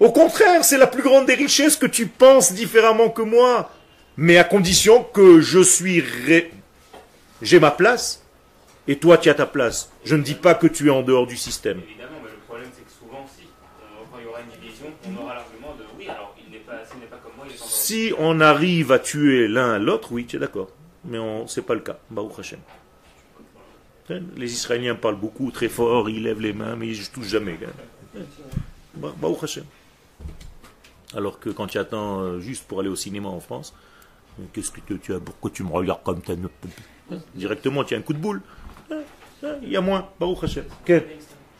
[0.00, 3.70] Au contraire, c'est la plus grande des richesses que tu penses différemment que moi.
[4.18, 6.00] Mais à condition que je suis...
[6.00, 6.50] ré-
[7.42, 8.22] J'ai ma place
[8.88, 9.90] et toi tu as ta place.
[10.04, 11.80] Je ne dis pas que tu es en dehors du système.
[11.86, 14.86] Évidemment, mais le problème c'est que souvent, si, on- quand il y aura une division,
[15.04, 17.64] on aura l'argument de oui, alors il n'est pas, n'est comme moi, il est en
[17.64, 17.68] dehors.
[17.70, 20.68] Si on arrive à tuer l'un à l'autre, oui, tu es d'accord.
[21.04, 21.98] Mais on c'est pas le cas.
[22.10, 22.58] Baruch Hashem.
[24.36, 27.58] Les Israéliens parlent beaucoup, très fort, ils lèvent les mains, mais ils ne touchent jamais.
[28.94, 29.64] Ba- Baruch Hashem.
[31.16, 33.74] Alors que quand tu attends euh, juste pour aller au cinéma en France,
[34.38, 36.34] euh, qu'est-ce que tu, tu as Pourquoi tu me regardes comme ta
[37.34, 38.42] Directement, tu as un coup de boule.
[38.90, 39.00] Hein,
[39.42, 40.08] hein, Il y a moins.
[40.20, 40.64] Baruch Hashem.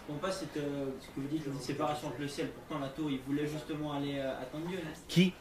[0.09, 2.49] On passe cette, euh, ce que vous dites, une séparation entre le ciel.
[2.49, 4.79] Pourtant, la tour, il voulait justement aller euh, attendre Dieu.
[5.09, 5.33] Qui?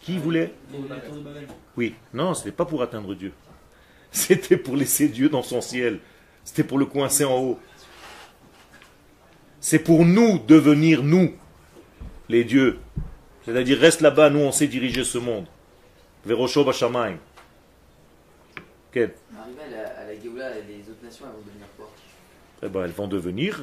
[0.00, 0.52] Qui voulait?
[0.88, 1.46] La tour de Babel.
[1.76, 3.32] Oui, non, ce n'était pas pour atteindre Dieu.
[4.12, 6.00] C'était pour laisser Dieu dans son ciel.
[6.44, 7.58] C'était pour le coincer en haut.
[9.60, 11.32] C'est pour nous devenir nous,
[12.28, 12.78] les dieux.
[13.48, 15.46] C'est-à-dire, reste là-bas, nous on sait diriger ce monde.
[16.26, 17.16] Verosho Bashamayim.
[18.92, 19.14] Quel?
[19.40, 21.90] Arrivé à la, Géoula, les autres nations, elles vont devenir quoi?
[22.62, 23.62] Eh ben, elles vont devenir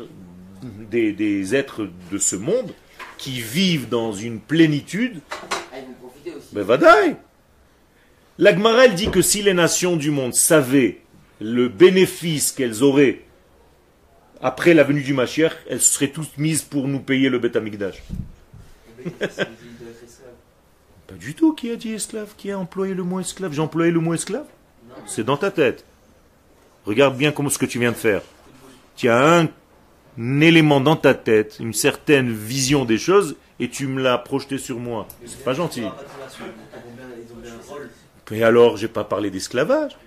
[0.63, 2.73] des, des êtres de ce monde
[3.19, 6.55] qui vivent dans une plénitude Ah, ils vont profiter aussi.
[6.55, 7.17] Ben vadaï
[8.39, 11.01] La Gemara, elle dit que si les nations du monde savaient
[11.39, 13.21] le bénéfice qu'elles auraient
[14.41, 18.01] après la venue du Mashiach, elles seraient toutes mises pour nous payer le Beth Amikdash.
[21.07, 21.53] Pas du tout.
[21.53, 24.45] Qui a dit esclave Qui a employé le mot esclave J'ai employé le mot esclave
[25.05, 25.85] C'est dans ta tête.
[26.85, 28.21] Regarde bien comment ce que tu viens de faire.
[28.95, 29.49] Tu as un,
[30.41, 34.79] élément dans ta tête, une certaine vision des choses, et tu me l'as projeté sur
[34.79, 35.07] moi.
[35.25, 35.83] C'est pas gentil.
[38.31, 39.97] Mais alors, j'ai pas parlé d'esclavage.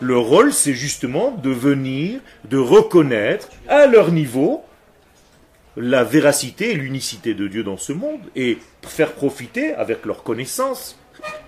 [0.00, 4.62] Le rôle, c'est justement de venir, de reconnaître à leur niveau
[5.76, 10.98] la véracité et l'unicité de Dieu dans ce monde et faire profiter avec leur connaissance.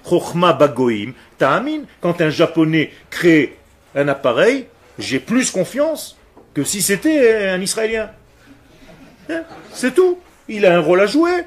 [0.08, 1.82] Chochma bagoim ta'amin.
[2.00, 3.56] Quand un japonais crée
[3.94, 4.66] un appareil,
[4.98, 6.16] j'ai plus confiance
[6.54, 8.10] que si c'était un israélien.
[9.30, 9.42] Hein?
[9.72, 10.18] C'est tout.
[10.48, 11.44] Il a un rôle à jouer.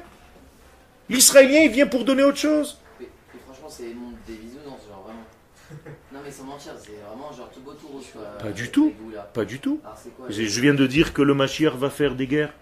[1.08, 2.78] L'israélien, il vient pour donner autre chose.
[2.98, 5.26] Mais, mais franchement, c'est le monde des bisounours, genre vraiment.
[6.12, 8.22] Non, mais sans mentir, c'est vraiment genre tout beau tout rose quoi.
[8.38, 8.92] Pas du tout.
[9.34, 9.80] Pas du tout.
[10.28, 12.54] Je viens de dire que le Mashiach va faire des guerres.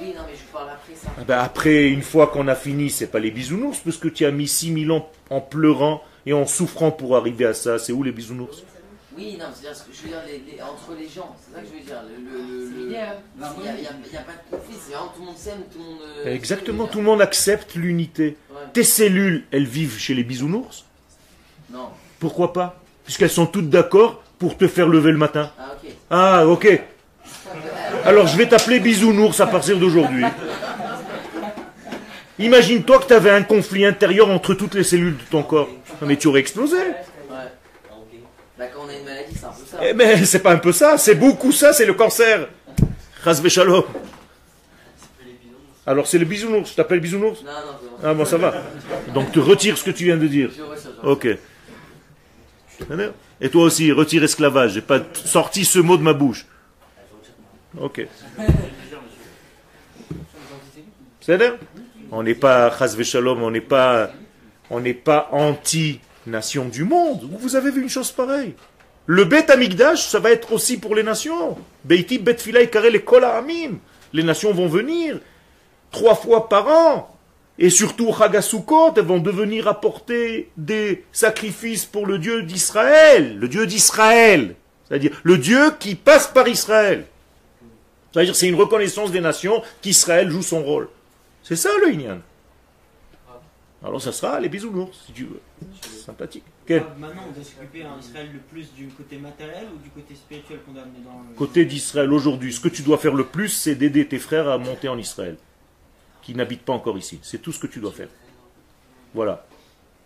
[0.00, 1.08] Oui, non, mais je parle après ça.
[1.18, 4.24] Ah ben après, une fois qu'on a fini, c'est pas les bisounours, parce que tu
[4.24, 7.78] as mis 6000 ans en pleurant et en souffrant pour arriver à ça.
[7.78, 8.62] C'est où les bisounours?
[9.16, 11.60] Oui, non, c'est-à-dire, ce que je veux dire, les- les- entre les gens, c'est ça
[11.60, 12.00] que je veux dire.
[12.08, 13.16] Le, le, C'est l'idéal.
[13.36, 13.62] Il
[14.12, 15.98] n'y a, pas de conflit, c'est vraiment tout le monde s'aime, tout le monde.
[16.26, 18.36] euh, Exactement, s'aime, tout le monde accepte l'unité.
[18.50, 18.56] Ouais.
[18.72, 20.84] Tes cellules, elles vivent chez les bisounours?
[21.72, 21.88] Non.
[22.20, 22.80] Pourquoi pas?
[23.04, 25.50] Puisqu'elles sont toutes d'accord pour te faire lever le matin.
[25.58, 25.90] Ah, ok.
[26.10, 26.80] Ah, ok.
[28.04, 30.24] Alors je vais t'appeler bisounours à partir d'aujourd'hui.
[32.38, 35.68] Imagine-toi que tu avais un conflit intérieur entre toutes les cellules de ton corps.
[36.00, 36.76] Non, Mais tu aurais explosé.
[36.76, 36.84] Ouais.
[38.58, 39.78] Bah, quand on a une maladie, c'est un peu ça.
[39.82, 42.48] Eh mais c'est pas un peu ça, c'est beaucoup ça, c'est le cancer.
[45.86, 47.96] Alors c'est le bisounours, je t'appelle bisounours Non, non, bon.
[48.04, 48.54] Ah bon, ça va.
[49.14, 50.50] Donc tu retires ce que tu viens de dire.
[51.02, 51.26] Ok.
[53.40, 54.72] Et toi aussi, retire esclavage.
[54.74, 56.46] J'ai pas sorti ce mot de ma bouche.
[57.76, 58.06] Ok.
[62.10, 64.10] On n'est pas shalom, on n'est pas,
[64.70, 67.28] on n'est pas anti-nation du monde.
[67.38, 68.54] Vous avez vu une chose pareille.
[69.06, 71.56] Le Bet Amigdash, ça va être aussi pour les nations.
[71.84, 73.78] Beiti Bet Filai les Amim.
[74.12, 75.18] Les nations vont venir
[75.90, 77.14] trois fois par an.
[77.58, 83.38] Et surtout, Chagasukot, elles vont devenir apporter des sacrifices pour le Dieu d'Israël.
[83.38, 84.54] Le Dieu d'Israël.
[84.86, 87.04] C'est-à-dire le Dieu qui passe par Israël.
[88.12, 90.88] C'est-à-dire c'est une reconnaissance des nations qu'Israël joue son rôle.
[91.42, 92.20] C'est ça le Inyan.
[93.82, 95.40] Alors ça sera les bisounours, si tu veux.
[96.04, 96.42] Sympathique.
[96.70, 100.14] Ah, Maintenant, on doit s'occuper en Israël le plus du côté matériel ou du côté
[100.14, 101.36] spirituel qu'on doit amener dans le.
[101.36, 104.58] Côté d'Israël aujourd'hui, ce que tu dois faire le plus, c'est d'aider tes frères à
[104.58, 105.36] monter en Israël,
[106.22, 107.20] qui n'habitent pas encore ici.
[107.22, 108.08] C'est tout ce que tu dois faire.
[109.14, 109.46] Voilà.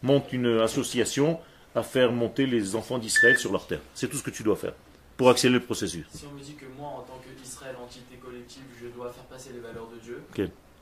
[0.02, 1.40] Monte une association
[1.74, 3.80] à faire monter les enfants d'Israël sur leur terre.
[3.94, 4.74] C'est tout ce que tu dois faire
[5.22, 6.04] pour accélérer le processus.
[6.12, 9.50] Si on me dit que moi, en tant qu'Israël, entité collective, je dois faire passer
[9.54, 10.40] les valeurs de Dieu, Ok.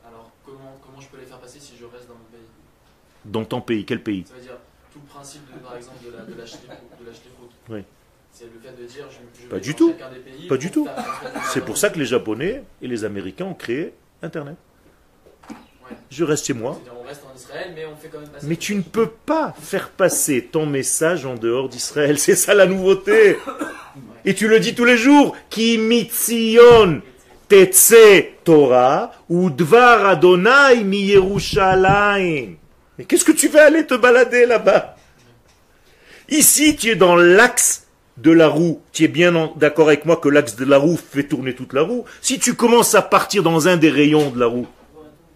[0.09, 2.49] alors comment, comment je peux les faire passer si je reste dans mon pays?
[3.27, 4.25] Dans ton pays, quel pays?
[4.27, 4.57] Ça veut dire
[4.91, 6.69] tout le principe, de, par exemple, de la, de la shlichut-
[7.01, 7.29] de la shlichut.
[7.69, 7.85] Oui.
[8.33, 9.93] C'est le fait de dire je, je Pas du tout.
[9.93, 10.89] des pays Pas du tout.
[11.53, 14.57] C'est pour ça que les Japonais et les Américains ont créé Internet.
[15.51, 15.97] Ouais.
[16.11, 16.81] Je reste chez moi.
[16.99, 18.47] On reste en Israël, mais on fait quand même passer.
[18.47, 22.19] Mais tu ne peux pas faire passer ton message en dehors d'Israël.
[22.25, 23.37] C'est ça la nouveauté.
[24.25, 25.37] Et tu le dis tous les jours.
[25.51, 27.01] Ki mitzion
[27.49, 27.95] tetse
[28.45, 32.57] Torah ou Adonai mi Yerushalayim.
[32.99, 34.97] Mais qu'est-ce que tu vas aller te balader là-bas?
[36.29, 37.87] Ici, tu es dans l'axe
[38.19, 38.81] de la roue.
[38.93, 41.73] Tu es bien en- d'accord avec moi que l'axe de la roue fait tourner toute
[41.73, 42.05] la roue.
[42.21, 44.67] Si tu commences à partir dans un des rayons de la roue,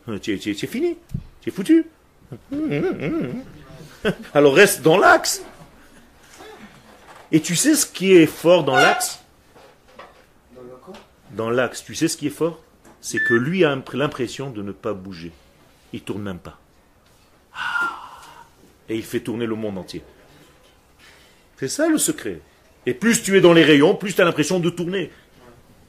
[0.08, 0.96] euh, tu es fini.
[1.46, 1.86] Es foutu.
[4.34, 5.42] Alors reste dans l'axe.
[7.34, 9.18] Et tu sais ce qui est fort dans l'axe?
[11.32, 12.62] Dans l'axe, tu sais ce qui est fort?
[13.00, 15.32] C'est que lui a l'impression de ne pas bouger.
[15.92, 16.60] Il tourne même pas.
[17.52, 17.90] Ah.
[18.88, 20.04] Et il fait tourner le monde entier.
[21.56, 22.40] C'est ça le secret.
[22.86, 25.10] Et plus tu es dans les rayons, plus tu as l'impression de tourner.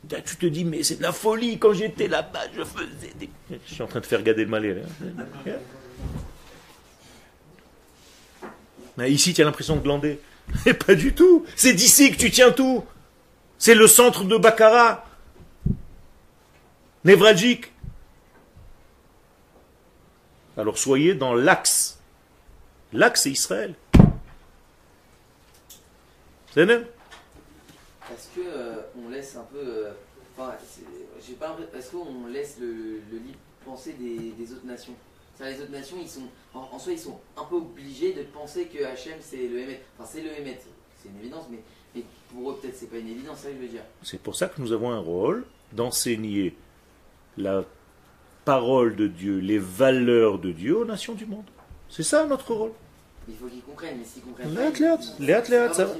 [0.09, 1.59] Là, Tu te dis, mais c'est de la folie.
[1.59, 3.29] Quand j'étais là-bas, je faisais des...
[3.67, 4.73] Je suis en train de faire garder le malais.
[4.73, 5.53] là.
[8.97, 10.19] Mais ici, tu as l'impression de glander.
[10.65, 11.45] Mais pas du tout.
[11.55, 12.83] C'est d'ici que tu tiens tout.
[13.57, 15.05] C'est le centre de Baccarat.
[17.03, 17.71] Névralgique.
[20.57, 21.99] Alors soyez dans l'axe.
[22.93, 23.75] L'axe, c'est Israël.
[26.53, 26.89] C'est net
[28.13, 29.59] Est-ce que euh, on laisse un peu.
[29.59, 29.91] euh,
[30.37, 30.53] enfin,
[31.25, 34.95] j'ai pas Est-ce qu'on laisse le, libre penser des, autres nations?
[35.39, 36.21] Les autres nations, ils sont,
[36.53, 39.81] en, en soi, ils sont un peu obligés de penser que Hachem c'est le Hémet.
[39.99, 40.57] Enfin, c'est le Hémet,
[41.01, 41.59] c'est une évidence, mais,
[41.93, 43.83] mais pour eux, peut-être, c'est pas une évidence, c'est ça je veux dire.
[44.01, 46.55] C'est pour ça que nous avons un rôle d'enseigner
[47.37, 47.63] la
[48.45, 51.45] parole de Dieu, les valeurs de Dieu aux nations du monde.
[51.89, 52.71] C'est ça notre rôle.
[53.27, 54.71] Il faut qu'ils comprennent, mais s'ils comprennent pas.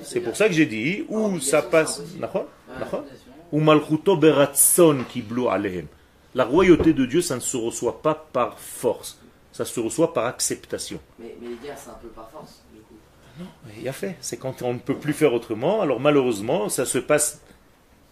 [0.03, 2.01] C'est pour ça que j'ai dit où obligation, ça passe.
[3.51, 5.87] Ou malchuto beratson kiblu alehem.
[6.35, 9.17] La royauté de Dieu, ça ne se reçoit pas par force.
[9.55, 10.99] Ça se reçoit par acceptation.
[11.17, 12.95] Mais, mais les guerres, c'est un peu par force, du coup.
[13.77, 14.17] Il y a fait.
[14.19, 15.81] C'est quand on ne peut plus faire autrement.
[15.81, 17.39] Alors malheureusement, ça se passe.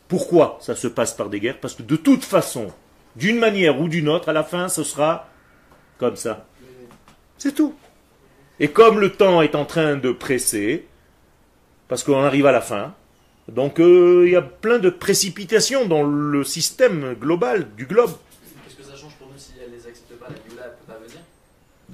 [0.07, 1.59] Pourquoi ça se passe par des guerres?
[1.59, 2.71] Parce que de toute façon,
[3.17, 5.27] d'une manière ou d'une autre, à la fin, ce sera
[5.97, 6.45] comme ça.
[7.37, 7.75] C'est tout.
[8.61, 10.87] Et comme le temps est en train de presser,
[11.89, 12.95] parce qu'on arrive à la fin,
[13.49, 18.13] donc euh, il y a plein de précipitations dans le système global du globe.
[18.63, 20.93] Qu'est-ce que ça change pour nous si elle les accepte pas La Géoula, elle peut
[20.93, 21.19] pas venir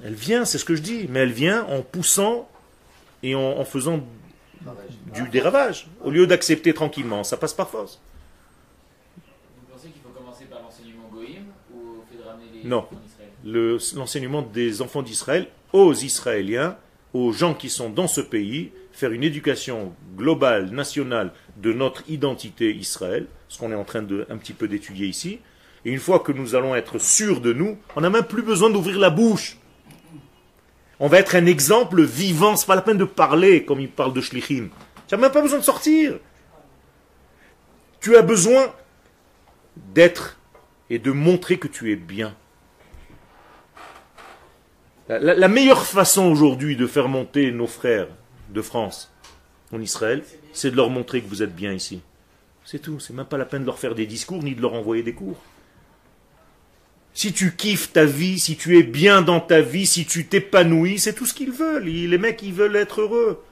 [0.04, 2.48] Elle vient, c'est ce que je dis, mais elle vient en poussant
[3.22, 4.00] et en, en faisant
[5.14, 5.88] du, des ravages.
[6.04, 8.00] Au lieu d'accepter tranquillement, ça passe par force.
[9.16, 9.22] Vous
[9.74, 12.78] pensez qu'il faut commencer par l'enseignement goïm ou au fait de ramener les Non.
[12.78, 13.30] enfants d'Israël?
[13.44, 16.76] Le- L'enseignement des enfants d'Israël aux Israéliens,
[17.12, 22.74] aux gens qui sont dans ce pays, faire une éducation globale, nationale de notre identité
[22.74, 25.38] Israël, ce qu'on est en train de un petit peu d'étudier ici.
[25.84, 28.68] Et une fois que nous allons être sûrs de nous, on n'a même plus besoin
[28.68, 29.56] d'ouvrir la bouche.
[31.00, 32.56] On va être un exemple vivant.
[32.56, 34.68] C'est pas la peine de parler comme il parle de Shlichim.
[35.08, 36.18] Tu n'as même pas besoin de sortir.
[38.00, 38.72] Tu as besoin
[39.76, 40.38] d'être
[40.90, 42.34] et de montrer que tu es bien.
[45.08, 48.08] La, la- la meilleure façon aujourd'hui de faire monter nos frères
[48.50, 49.10] de France
[49.72, 50.22] en Israël,
[50.52, 52.00] c'est de leur montrer que vous êtes bien ici.
[52.64, 53.00] C'est tout.
[53.00, 55.14] C'est même pas la peine de leur faire des discours ni de leur envoyer des
[55.14, 55.38] cours.
[57.12, 60.98] Si tu kiffes ta vie, si tu es bien dans ta vie, si tu t'épanouis,
[60.98, 61.84] c'est tout ce qu'ils veulent.
[61.84, 63.42] Les mecs, ils veulent être heureux.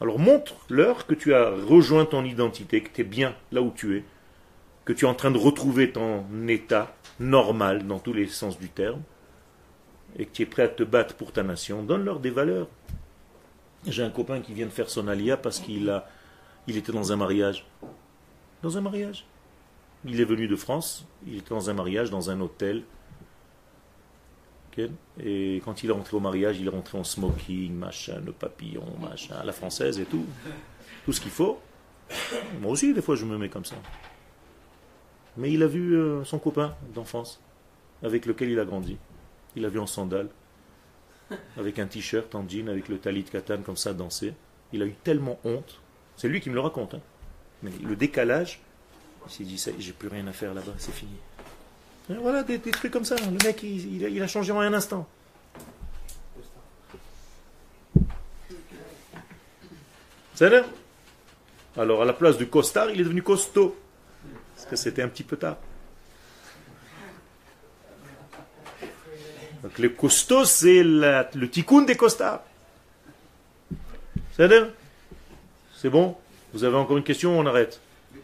[0.00, 3.98] Alors montre-leur que tu as rejoint ton identité, que tu es bien là où tu
[3.98, 4.04] es,
[4.84, 8.70] que tu es en train de retrouver ton état normal dans tous les sens du
[8.70, 9.02] terme,
[10.18, 11.82] et que tu es prêt à te battre pour ta nation.
[11.82, 12.68] Donne-leur des valeurs.
[13.86, 16.08] J'ai un copain qui vient de faire son alia parce qu'il a,
[16.66, 17.66] il était dans un mariage.
[18.62, 19.26] Dans un mariage.
[20.04, 22.82] Il est venu de France, il était dans un mariage, dans un hôtel.
[25.22, 28.86] Et quand il est rentré au mariage, il est rentré en smoking, machin, le papillon,
[28.98, 30.24] machin, la française et tout.
[31.04, 31.60] Tout ce qu'il faut.
[32.62, 33.76] Moi aussi, des fois, je me mets comme ça.
[35.36, 37.42] Mais il a vu euh, son copain d'enfance,
[38.02, 38.96] avec lequel il a grandi.
[39.54, 40.30] Il l'a vu en sandales,
[41.58, 44.32] avec un t-shirt en jean, avec le talit katan comme ça, danser.
[44.72, 45.80] Il a eu tellement honte.
[46.16, 46.94] C'est lui qui me le raconte.
[46.94, 47.00] hein.
[47.62, 48.60] Mais le décalage,
[49.28, 51.16] s'est dit, ça, j'ai plus rien à faire là-bas, c'est fini.
[52.10, 53.16] Et voilà, des, trucs comme ça.
[53.16, 55.06] Le mec, il, a, changé en un instant.
[60.34, 60.64] C'est
[61.76, 63.76] Alors, à la place du costard, il est devenu costaud.
[64.56, 65.56] Parce que c'était un petit peu tard.
[69.62, 72.42] Donc, le costaud, c'est le tikkun des costards.
[74.36, 76.16] C'est bon?
[76.54, 77.38] Vous avez encore une question?
[77.38, 77.80] On arrête.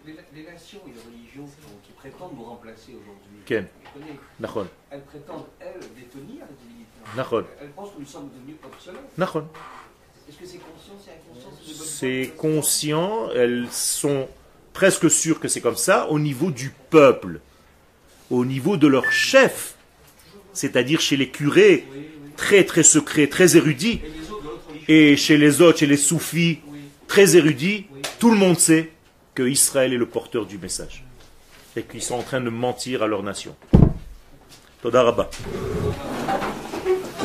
[0.06, 1.50] Les, nations et les religions
[1.82, 3.66] qui, prétendent nous remplacer aujourd'hui, Ken.
[3.92, 6.44] connais, elles prétendent, elles, détenir.
[7.16, 7.44] Nachon.
[7.60, 9.00] Elles pensent que nous sommes devenus obsolètes.
[10.28, 14.28] Est-ce que c'est conscient, c'est inconscient C'est conscient, elles sont
[14.72, 17.40] presque sûres que c'est comme ça au niveau du peuple,
[18.30, 19.74] au niveau de leur chef,
[20.52, 21.84] c'est-à-dire chez les curés,
[22.36, 24.00] très très secrets, très érudits,
[24.86, 26.60] et chez les autres, chez les soufis,
[27.08, 27.86] très érudits,
[28.20, 28.92] tout le monde sait
[29.36, 31.04] que Israël est le porteur du message
[31.76, 33.54] et qu'ils sont en train de mentir à leur nation.
[34.82, 35.30] Toda Rabba.